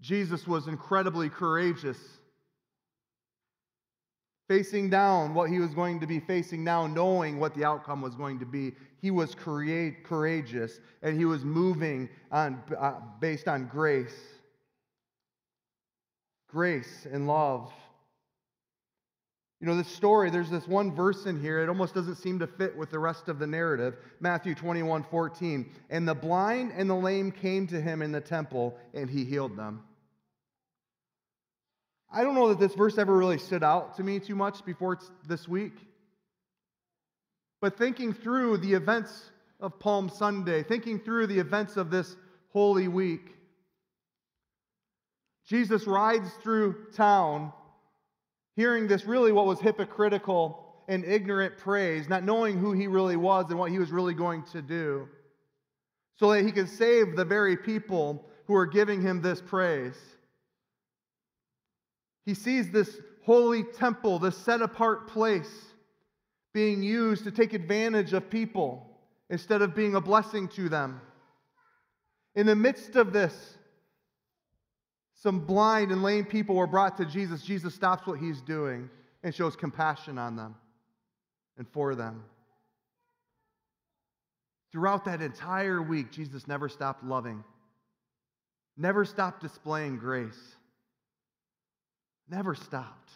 Jesus 0.00 0.48
was 0.48 0.66
incredibly 0.66 1.28
courageous 1.28 1.98
facing 4.48 4.90
down 4.90 5.32
what 5.32 5.48
he 5.48 5.58
was 5.60 5.72
going 5.72 5.98
to 6.00 6.06
be 6.06 6.20
facing 6.20 6.62
now, 6.62 6.86
knowing 6.86 7.38
what 7.38 7.54
the 7.54 7.64
outcome 7.64 8.02
was 8.02 8.14
going 8.14 8.38
to 8.38 8.44
be. 8.44 8.72
He 9.00 9.10
was 9.10 9.34
create, 9.34 10.04
courageous 10.04 10.78
and 11.02 11.16
he 11.16 11.24
was 11.24 11.42
moving 11.42 12.08
on, 12.30 12.62
uh, 12.78 12.94
based 13.18 13.48
on 13.48 13.66
grace. 13.68 14.14
Grace 16.48 17.06
and 17.10 17.26
love. 17.26 17.72
You 19.62 19.68
know, 19.68 19.76
this 19.76 19.86
story, 19.86 20.28
there's 20.28 20.50
this 20.50 20.66
one 20.66 20.92
verse 20.92 21.26
in 21.26 21.40
here, 21.40 21.62
it 21.62 21.68
almost 21.68 21.94
doesn't 21.94 22.16
seem 22.16 22.40
to 22.40 22.48
fit 22.48 22.76
with 22.76 22.90
the 22.90 22.98
rest 22.98 23.28
of 23.28 23.38
the 23.38 23.46
narrative. 23.46 23.96
Matthew 24.18 24.56
21 24.56 25.04
14. 25.04 25.70
And 25.88 26.08
the 26.08 26.16
blind 26.16 26.72
and 26.74 26.90
the 26.90 26.96
lame 26.96 27.30
came 27.30 27.68
to 27.68 27.80
him 27.80 28.02
in 28.02 28.10
the 28.10 28.20
temple, 28.20 28.76
and 28.92 29.08
he 29.08 29.24
healed 29.24 29.56
them. 29.56 29.84
I 32.12 32.24
don't 32.24 32.34
know 32.34 32.48
that 32.48 32.58
this 32.58 32.74
verse 32.74 32.98
ever 32.98 33.16
really 33.16 33.38
stood 33.38 33.62
out 33.62 33.96
to 33.98 34.02
me 34.02 34.18
too 34.18 34.34
much 34.34 34.64
before 34.64 34.98
this 35.28 35.46
week. 35.46 35.76
But 37.60 37.78
thinking 37.78 38.14
through 38.14 38.58
the 38.58 38.74
events 38.74 39.30
of 39.60 39.78
Palm 39.78 40.08
Sunday, 40.08 40.64
thinking 40.64 40.98
through 40.98 41.28
the 41.28 41.38
events 41.38 41.76
of 41.76 41.88
this 41.88 42.16
Holy 42.52 42.88
Week, 42.88 43.36
Jesus 45.46 45.86
rides 45.86 46.30
through 46.42 46.86
town 46.96 47.52
hearing 48.56 48.86
this 48.86 49.04
really 49.04 49.32
what 49.32 49.46
was 49.46 49.60
hypocritical 49.60 50.84
and 50.88 51.04
ignorant 51.04 51.56
praise, 51.58 52.08
not 52.08 52.24
knowing 52.24 52.58
who 52.58 52.72
he 52.72 52.86
really 52.86 53.16
was 53.16 53.46
and 53.50 53.58
what 53.58 53.70
he 53.70 53.78
was 53.78 53.90
really 53.90 54.14
going 54.14 54.42
to 54.52 54.60
do, 54.60 55.08
so 56.18 56.32
that 56.32 56.44
he 56.44 56.52
could 56.52 56.68
save 56.68 57.16
the 57.16 57.24
very 57.24 57.56
people 57.56 58.24
who 58.46 58.54
are 58.54 58.66
giving 58.66 59.00
him 59.00 59.22
this 59.22 59.40
praise. 59.40 59.96
He 62.26 62.34
sees 62.34 62.70
this 62.70 63.00
holy 63.24 63.62
temple, 63.62 64.18
this 64.18 64.36
set 64.36 64.60
apart 64.60 65.08
place, 65.08 65.72
being 66.52 66.82
used 66.82 67.24
to 67.24 67.30
take 67.30 67.54
advantage 67.54 68.12
of 68.12 68.28
people 68.28 68.86
instead 69.30 69.62
of 69.62 69.74
being 69.74 69.94
a 69.94 70.00
blessing 70.00 70.48
to 70.48 70.68
them. 70.68 71.00
In 72.34 72.46
the 72.46 72.56
midst 72.56 72.96
of 72.96 73.12
this, 73.12 73.56
some 75.22 75.38
blind 75.38 75.92
and 75.92 76.02
lame 76.02 76.24
people 76.24 76.56
were 76.56 76.66
brought 76.66 76.96
to 76.96 77.04
Jesus. 77.04 77.42
Jesus 77.42 77.72
stops 77.72 78.08
what 78.08 78.18
he's 78.18 78.40
doing 78.40 78.90
and 79.22 79.32
shows 79.32 79.54
compassion 79.54 80.18
on 80.18 80.34
them 80.34 80.56
and 81.56 81.68
for 81.68 81.94
them. 81.94 82.24
Throughout 84.72 85.04
that 85.04 85.22
entire 85.22 85.80
week, 85.80 86.10
Jesus 86.10 86.48
never 86.48 86.68
stopped 86.68 87.04
loving, 87.04 87.44
never 88.76 89.04
stopped 89.04 89.42
displaying 89.42 89.98
grace. 89.98 90.56
Never 92.28 92.54
stopped. 92.54 93.10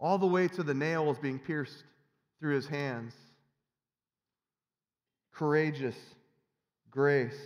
All 0.00 0.18
the 0.18 0.26
way 0.26 0.48
to 0.48 0.62
the 0.62 0.74
nails 0.74 1.18
being 1.18 1.38
pierced 1.38 1.84
through 2.40 2.56
his 2.56 2.66
hands. 2.66 3.14
Courageous 5.32 5.96
grace. 6.90 7.38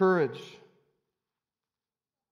Courage. 0.00 0.40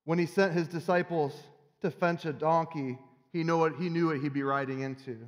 When 0.06 0.18
he 0.18 0.24
sent 0.24 0.54
his 0.54 0.68
disciples 0.68 1.34
to 1.82 1.90
fetch 1.90 2.24
a 2.24 2.32
donkey, 2.32 2.98
he 3.30 3.44
knew 3.44 3.58
what, 3.58 3.76
he 3.76 3.90
knew 3.90 4.06
what 4.06 4.20
he'd 4.20 4.32
be 4.32 4.42
riding 4.42 4.80
into. 4.80 5.18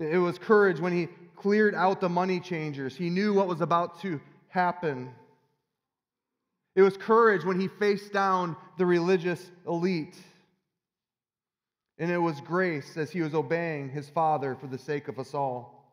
It 0.00 0.18
was 0.18 0.40
courage 0.40 0.80
when 0.80 0.92
he 0.92 1.06
cleared 1.36 1.76
out 1.76 2.00
the 2.00 2.08
money 2.08 2.40
changers. 2.40 2.96
He 2.96 3.10
knew 3.10 3.32
what 3.32 3.46
was 3.46 3.60
about 3.60 4.00
to 4.00 4.20
happen. 4.48 5.12
It 6.74 6.82
was 6.82 6.96
courage 6.96 7.44
when 7.44 7.60
he 7.60 7.68
faced 7.68 8.12
down 8.12 8.56
the 8.76 8.86
religious 8.86 9.48
elite. 9.68 10.16
And 11.96 12.10
it 12.10 12.18
was 12.18 12.40
grace 12.40 12.96
as 12.96 13.12
he 13.12 13.22
was 13.22 13.34
obeying 13.34 13.90
his 13.90 14.08
Father 14.08 14.56
for 14.56 14.66
the 14.66 14.78
sake 14.78 15.06
of 15.06 15.20
us 15.20 15.32
all. 15.32 15.88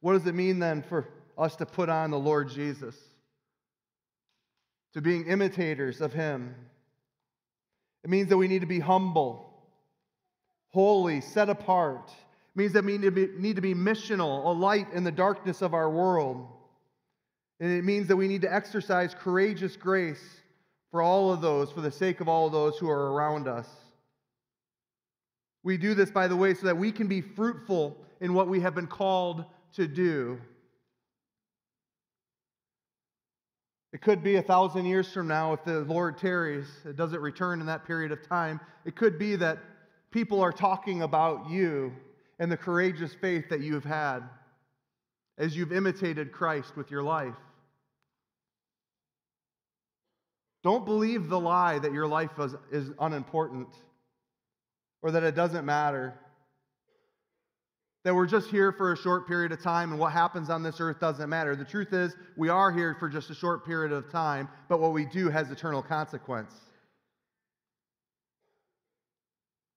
What 0.00 0.14
does 0.14 0.26
it 0.26 0.34
mean 0.34 0.58
then 0.58 0.82
for 0.82 1.06
us 1.36 1.56
to 1.56 1.66
put 1.66 1.88
on 1.88 2.10
the 2.10 2.18
Lord 2.18 2.48
Jesus? 2.50 2.96
To 4.94 5.00
being 5.00 5.26
imitators 5.26 6.00
of 6.00 6.12
him. 6.12 6.54
It 8.04 8.10
means 8.10 8.28
that 8.28 8.36
we 8.36 8.48
need 8.48 8.60
to 8.60 8.66
be 8.66 8.80
humble, 8.80 9.52
holy, 10.68 11.20
set 11.20 11.48
apart 11.48 12.08
It 12.08 12.58
means 12.58 12.72
that 12.72 12.84
we 12.84 12.92
need 12.92 13.02
to, 13.02 13.10
be, 13.10 13.28
need 13.36 13.56
to 13.56 13.62
be 13.62 13.74
missional, 13.74 14.44
a 14.44 14.48
light 14.48 14.86
in 14.92 15.04
the 15.04 15.12
darkness 15.12 15.60
of 15.60 15.74
our 15.74 15.90
world. 15.90 16.46
And 17.60 17.70
it 17.70 17.84
means 17.84 18.08
that 18.08 18.16
we 18.16 18.28
need 18.28 18.42
to 18.42 18.54
exercise 18.54 19.14
courageous 19.14 19.76
grace 19.76 20.22
for 20.90 21.02
all 21.02 21.32
of 21.32 21.40
those, 21.40 21.70
for 21.72 21.80
the 21.80 21.90
sake 21.90 22.20
of 22.20 22.28
all 22.28 22.46
of 22.46 22.52
those 22.52 22.78
who 22.78 22.88
are 22.88 23.12
around 23.12 23.48
us. 23.48 23.68
We 25.62 25.76
do 25.76 25.94
this, 25.94 26.10
by 26.10 26.28
the 26.28 26.36
way, 26.36 26.54
so 26.54 26.66
that 26.66 26.76
we 26.76 26.92
can 26.92 27.08
be 27.08 27.20
fruitful 27.20 27.98
in 28.20 28.34
what 28.34 28.46
we 28.46 28.60
have 28.60 28.74
been 28.74 28.86
called 28.86 29.44
to 29.74 29.88
do. 29.88 30.38
It 33.96 34.02
could 34.02 34.22
be 34.22 34.36
a 34.36 34.42
thousand 34.42 34.84
years 34.84 35.10
from 35.10 35.26
now 35.26 35.54
if 35.54 35.64
the 35.64 35.80
Lord 35.80 36.18
tarries, 36.18 36.66
it 36.84 36.96
doesn't 36.96 37.18
return 37.18 37.60
in 37.60 37.66
that 37.68 37.86
period 37.86 38.12
of 38.12 38.22
time. 38.28 38.60
It 38.84 38.94
could 38.94 39.18
be 39.18 39.36
that 39.36 39.56
people 40.10 40.42
are 40.42 40.52
talking 40.52 41.00
about 41.00 41.48
you 41.48 41.94
and 42.38 42.52
the 42.52 42.58
courageous 42.58 43.14
faith 43.14 43.48
that 43.48 43.62
you've 43.62 43.86
had 43.86 44.20
as 45.38 45.56
you've 45.56 45.72
imitated 45.72 46.30
Christ 46.30 46.76
with 46.76 46.90
your 46.90 47.02
life. 47.02 47.38
Don't 50.62 50.84
believe 50.84 51.30
the 51.30 51.40
lie 51.40 51.78
that 51.78 51.94
your 51.94 52.06
life 52.06 52.38
is, 52.38 52.54
is 52.70 52.90
unimportant 53.00 53.74
or 55.00 55.10
that 55.12 55.22
it 55.22 55.34
doesn't 55.34 55.64
matter 55.64 56.12
that 58.06 58.14
we're 58.14 58.24
just 58.24 58.50
here 58.50 58.70
for 58.70 58.92
a 58.92 58.96
short 58.96 59.26
period 59.26 59.50
of 59.50 59.60
time 59.60 59.90
and 59.90 59.98
what 59.98 60.12
happens 60.12 60.48
on 60.48 60.62
this 60.62 60.80
earth 60.80 61.00
doesn't 61.00 61.28
matter. 61.28 61.56
The 61.56 61.64
truth 61.64 61.92
is, 61.92 62.14
we 62.36 62.48
are 62.48 62.70
here 62.70 62.94
for 63.00 63.08
just 63.08 63.30
a 63.30 63.34
short 63.34 63.66
period 63.66 63.90
of 63.90 64.08
time, 64.12 64.48
but 64.68 64.78
what 64.78 64.92
we 64.92 65.06
do 65.06 65.28
has 65.28 65.50
eternal 65.50 65.82
consequence. 65.82 66.54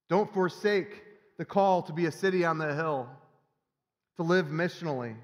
Don't 0.10 0.32
forsake 0.32 1.02
the 1.40 1.46
call 1.46 1.82
to 1.82 1.92
be 1.92 2.06
a 2.06 2.12
city 2.12 2.46
on 2.46 2.60
the 2.60 2.76
hill, 2.76 3.10
to 4.18 4.22
live 4.22 4.46
missionally. 4.46 5.16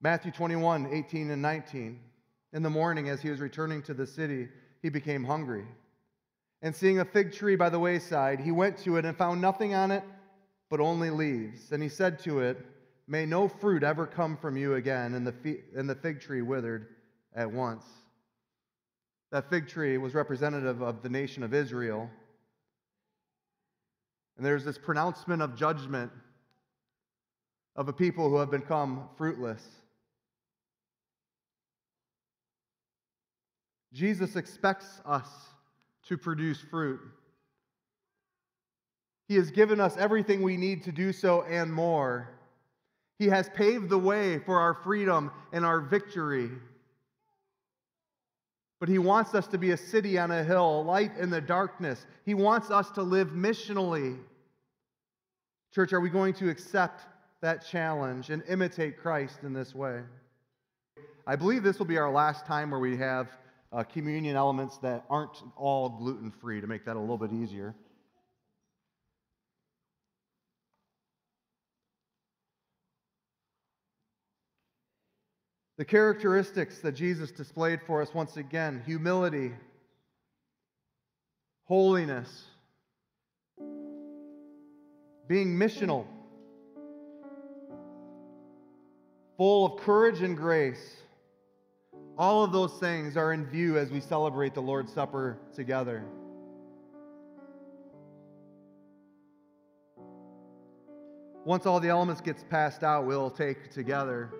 Matthew 0.00 0.32
21, 0.32 0.94
18 0.94 1.30
and 1.30 1.42
19. 1.42 2.00
In 2.54 2.62
the 2.62 2.70
morning, 2.70 3.10
as 3.10 3.20
he 3.20 3.28
was 3.28 3.40
returning 3.40 3.82
to 3.82 3.92
the 3.92 4.06
city, 4.06 4.48
he 4.80 4.88
became 4.88 5.24
hungry. 5.24 5.66
And 6.66 6.74
seeing 6.74 6.98
a 6.98 7.04
fig 7.04 7.32
tree 7.32 7.54
by 7.54 7.68
the 7.68 7.78
wayside, 7.78 8.40
he 8.40 8.50
went 8.50 8.76
to 8.78 8.96
it 8.96 9.04
and 9.04 9.16
found 9.16 9.40
nothing 9.40 9.72
on 9.72 9.92
it 9.92 10.02
but 10.68 10.80
only 10.80 11.10
leaves. 11.10 11.70
And 11.70 11.80
he 11.80 11.88
said 11.88 12.18
to 12.24 12.40
it, 12.40 12.58
May 13.06 13.24
no 13.24 13.46
fruit 13.46 13.84
ever 13.84 14.04
come 14.04 14.36
from 14.36 14.56
you 14.56 14.74
again. 14.74 15.14
And 15.14 15.24
the, 15.24 15.60
and 15.76 15.88
the 15.88 15.94
fig 15.94 16.20
tree 16.20 16.42
withered 16.42 16.88
at 17.36 17.48
once. 17.48 17.84
That 19.30 19.48
fig 19.48 19.68
tree 19.68 19.96
was 19.96 20.12
representative 20.12 20.82
of 20.82 21.02
the 21.02 21.08
nation 21.08 21.44
of 21.44 21.54
Israel. 21.54 22.10
And 24.36 24.44
there's 24.44 24.64
this 24.64 24.76
pronouncement 24.76 25.42
of 25.42 25.54
judgment 25.54 26.10
of 27.76 27.88
a 27.88 27.92
people 27.92 28.28
who 28.28 28.38
have 28.38 28.50
become 28.50 29.08
fruitless. 29.16 29.64
Jesus 33.92 34.34
expects 34.34 35.00
us 35.06 35.28
to 36.08 36.16
produce 36.16 36.60
fruit. 36.60 37.00
He 39.28 39.34
has 39.36 39.50
given 39.50 39.80
us 39.80 39.96
everything 39.96 40.42
we 40.42 40.56
need 40.56 40.84
to 40.84 40.92
do 40.92 41.12
so 41.12 41.42
and 41.42 41.72
more. 41.72 42.28
He 43.18 43.26
has 43.26 43.48
paved 43.50 43.88
the 43.88 43.98
way 43.98 44.38
for 44.38 44.60
our 44.60 44.74
freedom 44.74 45.32
and 45.52 45.64
our 45.64 45.80
victory. 45.80 46.50
But 48.78 48.88
He 48.88 48.98
wants 48.98 49.34
us 49.34 49.46
to 49.48 49.58
be 49.58 49.70
a 49.70 49.76
city 49.76 50.18
on 50.18 50.30
a 50.30 50.44
hill, 50.44 50.80
a 50.80 50.82
light 50.82 51.16
in 51.18 51.30
the 51.30 51.40
darkness. 51.40 52.06
He 52.24 52.34
wants 52.34 52.70
us 52.70 52.90
to 52.92 53.02
live 53.02 53.28
missionally. 53.28 54.18
Church, 55.74 55.92
are 55.92 56.00
we 56.00 56.10
going 56.10 56.34
to 56.34 56.48
accept 56.48 57.02
that 57.40 57.66
challenge 57.66 58.30
and 58.30 58.42
imitate 58.48 58.98
Christ 58.98 59.40
in 59.42 59.52
this 59.52 59.74
way? 59.74 60.02
I 61.26 61.36
believe 61.36 61.62
this 61.62 61.78
will 61.78 61.86
be 61.86 61.98
our 61.98 62.10
last 62.10 62.46
time 62.46 62.70
where 62.70 62.80
we 62.80 62.96
have 62.98 63.28
uh, 63.72 63.82
communion 63.82 64.36
elements 64.36 64.78
that 64.78 65.04
aren't 65.10 65.36
all 65.56 65.88
gluten 65.88 66.30
free 66.30 66.60
to 66.60 66.66
make 66.66 66.84
that 66.84 66.96
a 66.96 67.00
little 67.00 67.18
bit 67.18 67.32
easier. 67.32 67.74
The 75.78 75.84
characteristics 75.84 76.78
that 76.78 76.92
Jesus 76.92 77.30
displayed 77.30 77.80
for 77.86 78.00
us 78.00 78.14
once 78.14 78.38
again 78.38 78.82
humility, 78.86 79.52
holiness, 81.64 82.44
being 85.28 85.58
missional, 85.58 86.06
full 89.36 89.66
of 89.66 89.80
courage 89.82 90.22
and 90.22 90.34
grace. 90.34 90.96
All 92.18 92.42
of 92.42 92.50
those 92.50 92.72
things 92.74 93.16
are 93.18 93.34
in 93.34 93.44
view 93.44 93.76
as 93.76 93.90
we 93.90 94.00
celebrate 94.00 94.54
the 94.54 94.62
Lord's 94.62 94.90
Supper 94.92 95.38
together. 95.54 96.02
Once 101.44 101.66
all 101.66 101.78
the 101.78 101.88
elements 101.88 102.22
gets 102.22 102.42
passed 102.44 102.82
out, 102.82 103.06
we'll 103.06 103.30
take 103.30 103.70
together. 103.70 104.32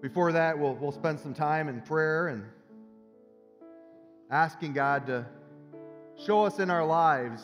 Before 0.00 0.32
that, 0.32 0.58
we'll, 0.58 0.74
we'll 0.76 0.92
spend 0.92 1.20
some 1.20 1.34
time 1.34 1.68
in 1.68 1.82
prayer 1.82 2.28
and 2.28 2.44
asking 4.30 4.72
God 4.72 5.06
to 5.08 5.26
show 6.24 6.44
us 6.46 6.58
in 6.58 6.70
our 6.70 6.86
lives, 6.86 7.42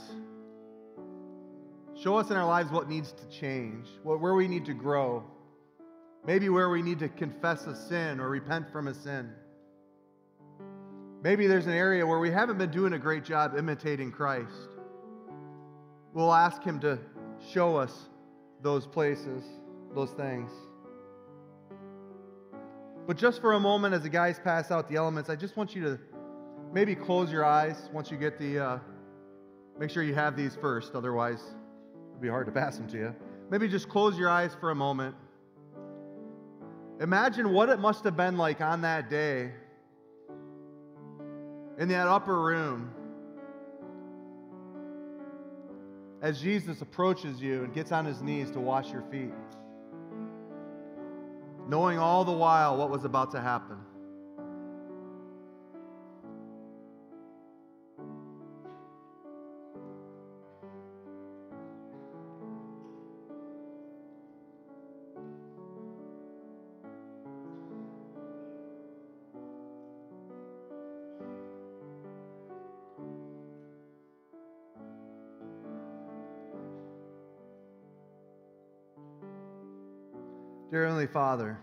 show 2.02 2.16
us 2.16 2.30
in 2.30 2.36
our 2.38 2.46
lives 2.46 2.70
what 2.70 2.88
needs 2.88 3.12
to 3.12 3.28
change, 3.28 3.86
what, 4.02 4.20
where 4.20 4.34
we 4.34 4.48
need 4.48 4.64
to 4.64 4.74
grow, 4.74 5.22
maybe 6.26 6.48
where 6.48 6.68
we 6.68 6.82
need 6.82 6.98
to 6.98 7.08
confess 7.08 7.66
a 7.66 7.74
sin 7.74 8.20
or 8.20 8.28
repent 8.28 8.70
from 8.70 8.88
a 8.88 8.94
sin. 8.94 9.30
Maybe 11.22 11.46
there's 11.46 11.66
an 11.66 11.72
area 11.72 12.06
where 12.06 12.18
we 12.18 12.30
haven't 12.30 12.58
been 12.58 12.70
doing 12.70 12.92
a 12.92 12.98
great 12.98 13.24
job 13.24 13.56
imitating 13.56 14.12
Christ. 14.12 14.68
We'll 16.12 16.32
ask 16.32 16.62
Him 16.62 16.80
to 16.80 16.98
show 17.52 17.76
us 17.76 17.92
those 18.62 18.86
places, 18.86 19.44
those 19.94 20.10
things. 20.10 20.50
But 23.06 23.16
just 23.16 23.40
for 23.40 23.52
a 23.52 23.60
moment, 23.60 23.94
as 23.94 24.02
the 24.02 24.08
guys 24.08 24.40
pass 24.42 24.70
out 24.70 24.88
the 24.88 24.96
elements, 24.96 25.30
I 25.30 25.36
just 25.36 25.56
want 25.56 25.74
you 25.74 25.82
to 25.82 25.98
maybe 26.72 26.94
close 26.94 27.30
your 27.30 27.44
eyes 27.44 27.88
once 27.92 28.10
you 28.10 28.16
get 28.16 28.38
the. 28.38 28.58
Uh, 28.58 28.78
make 29.78 29.90
sure 29.90 30.02
you 30.02 30.14
have 30.14 30.36
these 30.36 30.56
first, 30.56 30.94
otherwise, 30.94 31.42
it'd 32.10 32.22
be 32.22 32.28
hard 32.28 32.46
to 32.46 32.52
pass 32.52 32.76
them 32.76 32.88
to 32.88 32.96
you. 32.96 33.14
Maybe 33.50 33.68
just 33.68 33.88
close 33.88 34.18
your 34.18 34.30
eyes 34.30 34.56
for 34.58 34.70
a 34.70 34.74
moment. 34.74 35.14
Imagine 37.00 37.52
what 37.52 37.68
it 37.68 37.78
must 37.78 38.04
have 38.04 38.16
been 38.16 38.36
like 38.36 38.60
on 38.60 38.82
that 38.82 39.10
day 39.10 39.52
in 41.78 41.88
that 41.88 42.08
upper 42.08 42.40
room 42.40 42.90
as 46.22 46.40
Jesus 46.40 46.80
approaches 46.80 47.40
you 47.40 47.64
and 47.64 47.74
gets 47.74 47.92
on 47.92 48.04
his 48.06 48.22
knees 48.22 48.50
to 48.52 48.60
wash 48.60 48.90
your 48.90 49.02
feet 49.10 49.32
knowing 51.68 51.98
all 51.98 52.24
the 52.24 52.32
while 52.32 52.76
what 52.76 52.90
was 52.90 53.04
about 53.04 53.32
to 53.32 53.40
happen. 53.40 53.75
Heavenly 81.06 81.12
Father, 81.12 81.58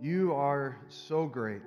you 0.00 0.32
are 0.32 0.76
so 0.88 1.26
great. 1.26 1.62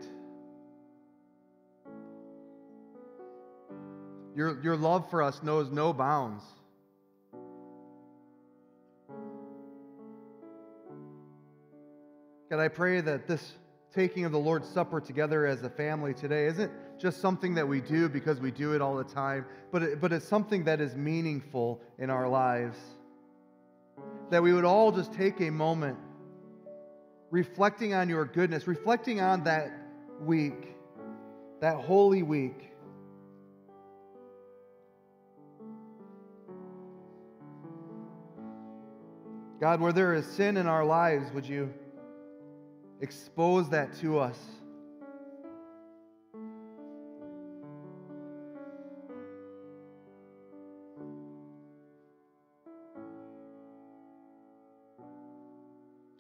Your, 4.36 4.62
your 4.64 4.78
love 4.78 5.10
for 5.10 5.22
us 5.22 5.44
knows 5.44 5.70
no 5.70 5.92
bounds. 5.92 6.44
God, 12.50 12.60
I 12.60 12.70
pray 12.70 13.02
that 13.02 13.28
this 13.28 13.54
taking 13.94 14.24
of 14.24 14.32
the 14.32 14.40
Lord's 14.40 14.70
Supper 14.70 15.02
together 15.02 15.46
as 15.46 15.62
a 15.64 15.70
family 15.70 16.14
today 16.14 16.46
isn't 16.46 16.72
just 17.00 17.20
something 17.20 17.56
that 17.56 17.68
we 17.68 17.82
do 17.82 18.08
because 18.08 18.40
we 18.40 18.52
do 18.52 18.74
it 18.74 18.82
all 18.82 18.96
the 18.96 19.04
time, 19.04 19.46
but, 19.74 19.84
it, 19.84 20.00
but 20.00 20.14
it's 20.14 20.28
something 20.28 20.64
that 20.66 20.80
is 20.80 20.96
meaningful 20.96 21.82
in 21.98 22.10
our 22.10 22.30
lives 22.30 22.78
that 24.30 24.42
we 24.42 24.54
would 24.54 24.66
all 24.66 24.92
just 24.92 25.14
take 25.14 25.40
a 25.42 25.50
moment 25.50 25.98
reflecting 27.32 27.94
on 27.94 28.10
your 28.10 28.26
goodness, 28.26 28.68
reflecting 28.68 29.20
on 29.20 29.44
that 29.44 29.72
week, 30.22 30.76
that 31.60 31.76
holy 31.76 32.24
week. 32.24 32.72
God, 39.60 39.80
where 39.80 39.94
there 39.94 40.14
is 40.14 40.26
sin 40.26 40.58
in 40.58 40.68
our 40.68 40.86
lives, 40.86 41.32
would 41.34 41.48
you 41.48 41.74
expose 43.02 43.70
that 43.70 43.98
to 44.00 44.20
us? 44.20 44.38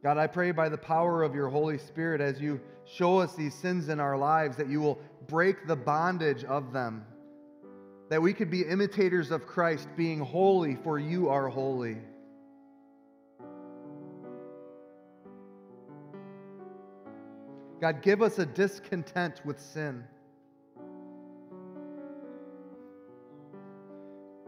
God, 0.06 0.20
I 0.20 0.28
pray 0.28 0.52
by 0.52 0.70
the 0.70 0.78
power 0.78 1.24
of 1.24 1.34
your 1.34 1.50
Holy 1.50 1.80
Spirit 1.80 2.22
as 2.22 2.40
you 2.40 2.62
show 2.86 3.18
us 3.18 3.34
these 3.34 3.56
sins 3.56 3.90
in 3.90 4.00
our 4.00 4.16
lives 4.16 4.56
that 4.58 4.70
you 4.70 4.80
will 4.80 5.00
break 5.26 5.66
the 5.66 5.76
bondage 5.76 6.44
of 6.44 6.72
them, 6.72 7.04
that 8.12 8.22
we 8.22 8.32
could 8.32 8.52
be 8.52 8.62
imitators 8.62 9.32
of 9.32 9.48
Christ, 9.48 9.88
being 9.98 10.20
holy, 10.20 10.76
for 10.76 11.00
you 11.00 11.30
are 11.30 11.50
holy. 11.50 11.98
God, 17.82 18.04
give 18.04 18.22
us 18.22 18.38
a 18.38 18.46
discontent 18.46 19.42
with 19.44 19.60
sin. 19.60 20.04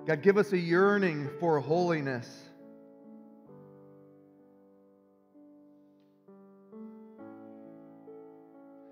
God, 0.06 0.22
give 0.22 0.38
us 0.38 0.54
a 0.54 0.60
yearning 0.60 1.32
for 1.40 1.60
holiness. 1.60 2.47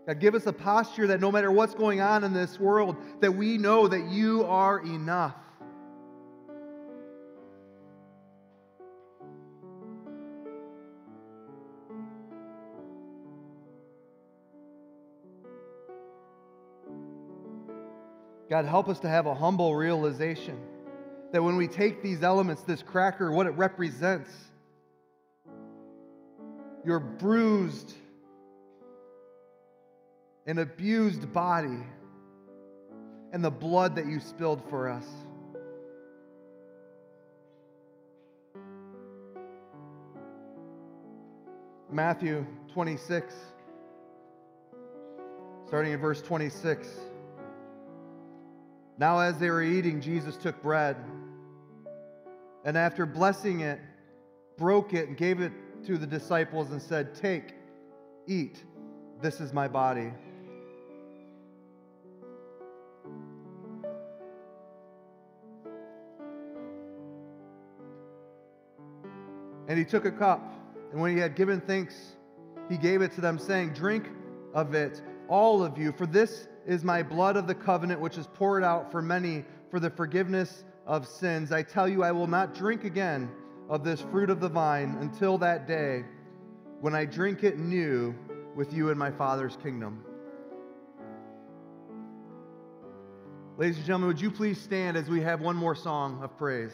God, 0.08 0.20
give 0.20 0.36
us 0.36 0.46
a 0.46 0.54
posture 0.54 1.08
that 1.08 1.20
no 1.20 1.32
matter 1.32 1.52
what's 1.52 1.74
going 1.74 2.00
on 2.00 2.24
in 2.24 2.32
this 2.32 2.60
world, 2.60 2.96
that 3.22 3.32
we 3.32 3.58
know 3.58 3.88
that 3.88 4.06
you 4.10 4.46
are 4.46 4.80
enough. 4.80 5.36
God, 18.48 18.66
help 18.66 18.88
us 18.90 19.00
to 19.00 19.10
have 19.10 19.26
a 19.26 19.34
humble 19.34 19.76
realization 19.76 20.60
that 21.32 21.42
when 21.42 21.58
we 21.58 21.68
take 21.68 22.04
these 22.04 22.22
elements, 22.22 22.62
this 22.62 22.84
cracker, 22.84 23.32
what 23.32 23.48
it 23.48 23.52
represents, 23.52 24.30
your 26.86 27.00
bruised 27.00 27.96
and 30.46 30.60
abused 30.60 31.32
body 31.34 31.84
and 33.32 33.44
the 33.44 33.52
blood 33.52 33.96
that 33.96 34.06
you 34.06 34.20
spilled 34.20 34.62
for 34.70 34.90
us. 34.90 35.06
Matthew 41.92 42.46
26, 42.74 43.34
starting 45.68 45.94
in 45.94 46.00
verse 46.00 46.22
26. 46.22 46.88
Now, 48.98 49.20
as 49.20 49.38
they 49.38 49.50
were 49.50 49.64
eating, 49.64 50.02
Jesus 50.02 50.38
took 50.38 50.62
bread, 50.62 50.98
and 52.64 52.78
after 52.78 53.06
blessing 53.06 53.62
it, 53.62 53.80
broke 54.58 54.94
it 54.94 55.08
and 55.08 55.18
gave 55.18 55.42
it 55.42 55.52
to 55.86 55.98
the 55.98 56.08
disciples 56.08 56.72
and 56.72 56.82
said, 56.82 57.14
Take, 57.14 57.54
eat, 58.28 58.64
this 59.22 59.40
is 59.40 59.54
my 59.54 59.68
body. 59.68 60.12
And 69.76 69.86
he 69.86 69.92
took 69.92 70.06
a 70.06 70.12
cup, 70.12 70.54
and 70.94 71.02
when 71.02 71.14
he 71.14 71.22
had 71.22 71.36
given 71.36 71.60
thanks, 71.60 72.16
he 72.70 72.78
gave 72.78 73.02
it 73.02 73.12
to 73.16 73.20
them, 73.20 73.38
saying, 73.38 73.74
Drink 73.74 74.08
of 74.54 74.74
it, 74.74 75.02
all 75.28 75.62
of 75.62 75.78
you, 75.78 75.92
for 75.92 76.06
this 76.06 76.48
is 76.66 76.86
my 76.86 77.04
blood 77.04 77.36
of 77.36 77.46
the 77.46 77.56
covenant, 77.56 78.00
which 78.00 78.18
is 78.18 78.26
poured 78.26 78.64
out 78.64 78.90
for 78.90 79.02
many 79.02 79.44
for 79.70 79.82
the 79.82 79.90
forgiveness 79.90 80.64
of 80.88 81.06
sins. 81.06 81.52
I 81.52 81.62
tell 81.62 81.90
you, 81.90 82.04
I 82.04 82.14
will 82.14 82.26
not 82.26 82.56
drink 82.56 82.86
again 82.86 83.30
of 83.70 83.84
this 83.84 84.00
fruit 84.00 84.30
of 84.30 84.40
the 84.40 84.48
vine 84.48 84.96
until 85.02 85.38
that 85.40 85.68
day 85.68 86.06
when 86.80 86.96
I 86.96 87.04
drink 87.04 87.44
it 87.44 87.60
new 87.60 88.16
with 88.56 88.72
you 88.72 88.92
in 88.92 88.98
my 88.98 89.12
Father's 89.12 89.58
kingdom. 89.62 90.06
Ladies 93.58 93.76
and 93.76 93.86
gentlemen, 93.86 94.08
would 94.08 94.22
you 94.22 94.32
please 94.32 94.58
stand 94.58 94.96
as 94.96 95.10
we 95.10 95.20
have 95.20 95.42
one 95.42 95.58
more 95.58 95.76
song 95.76 96.24
of 96.24 96.38
praise? 96.38 96.72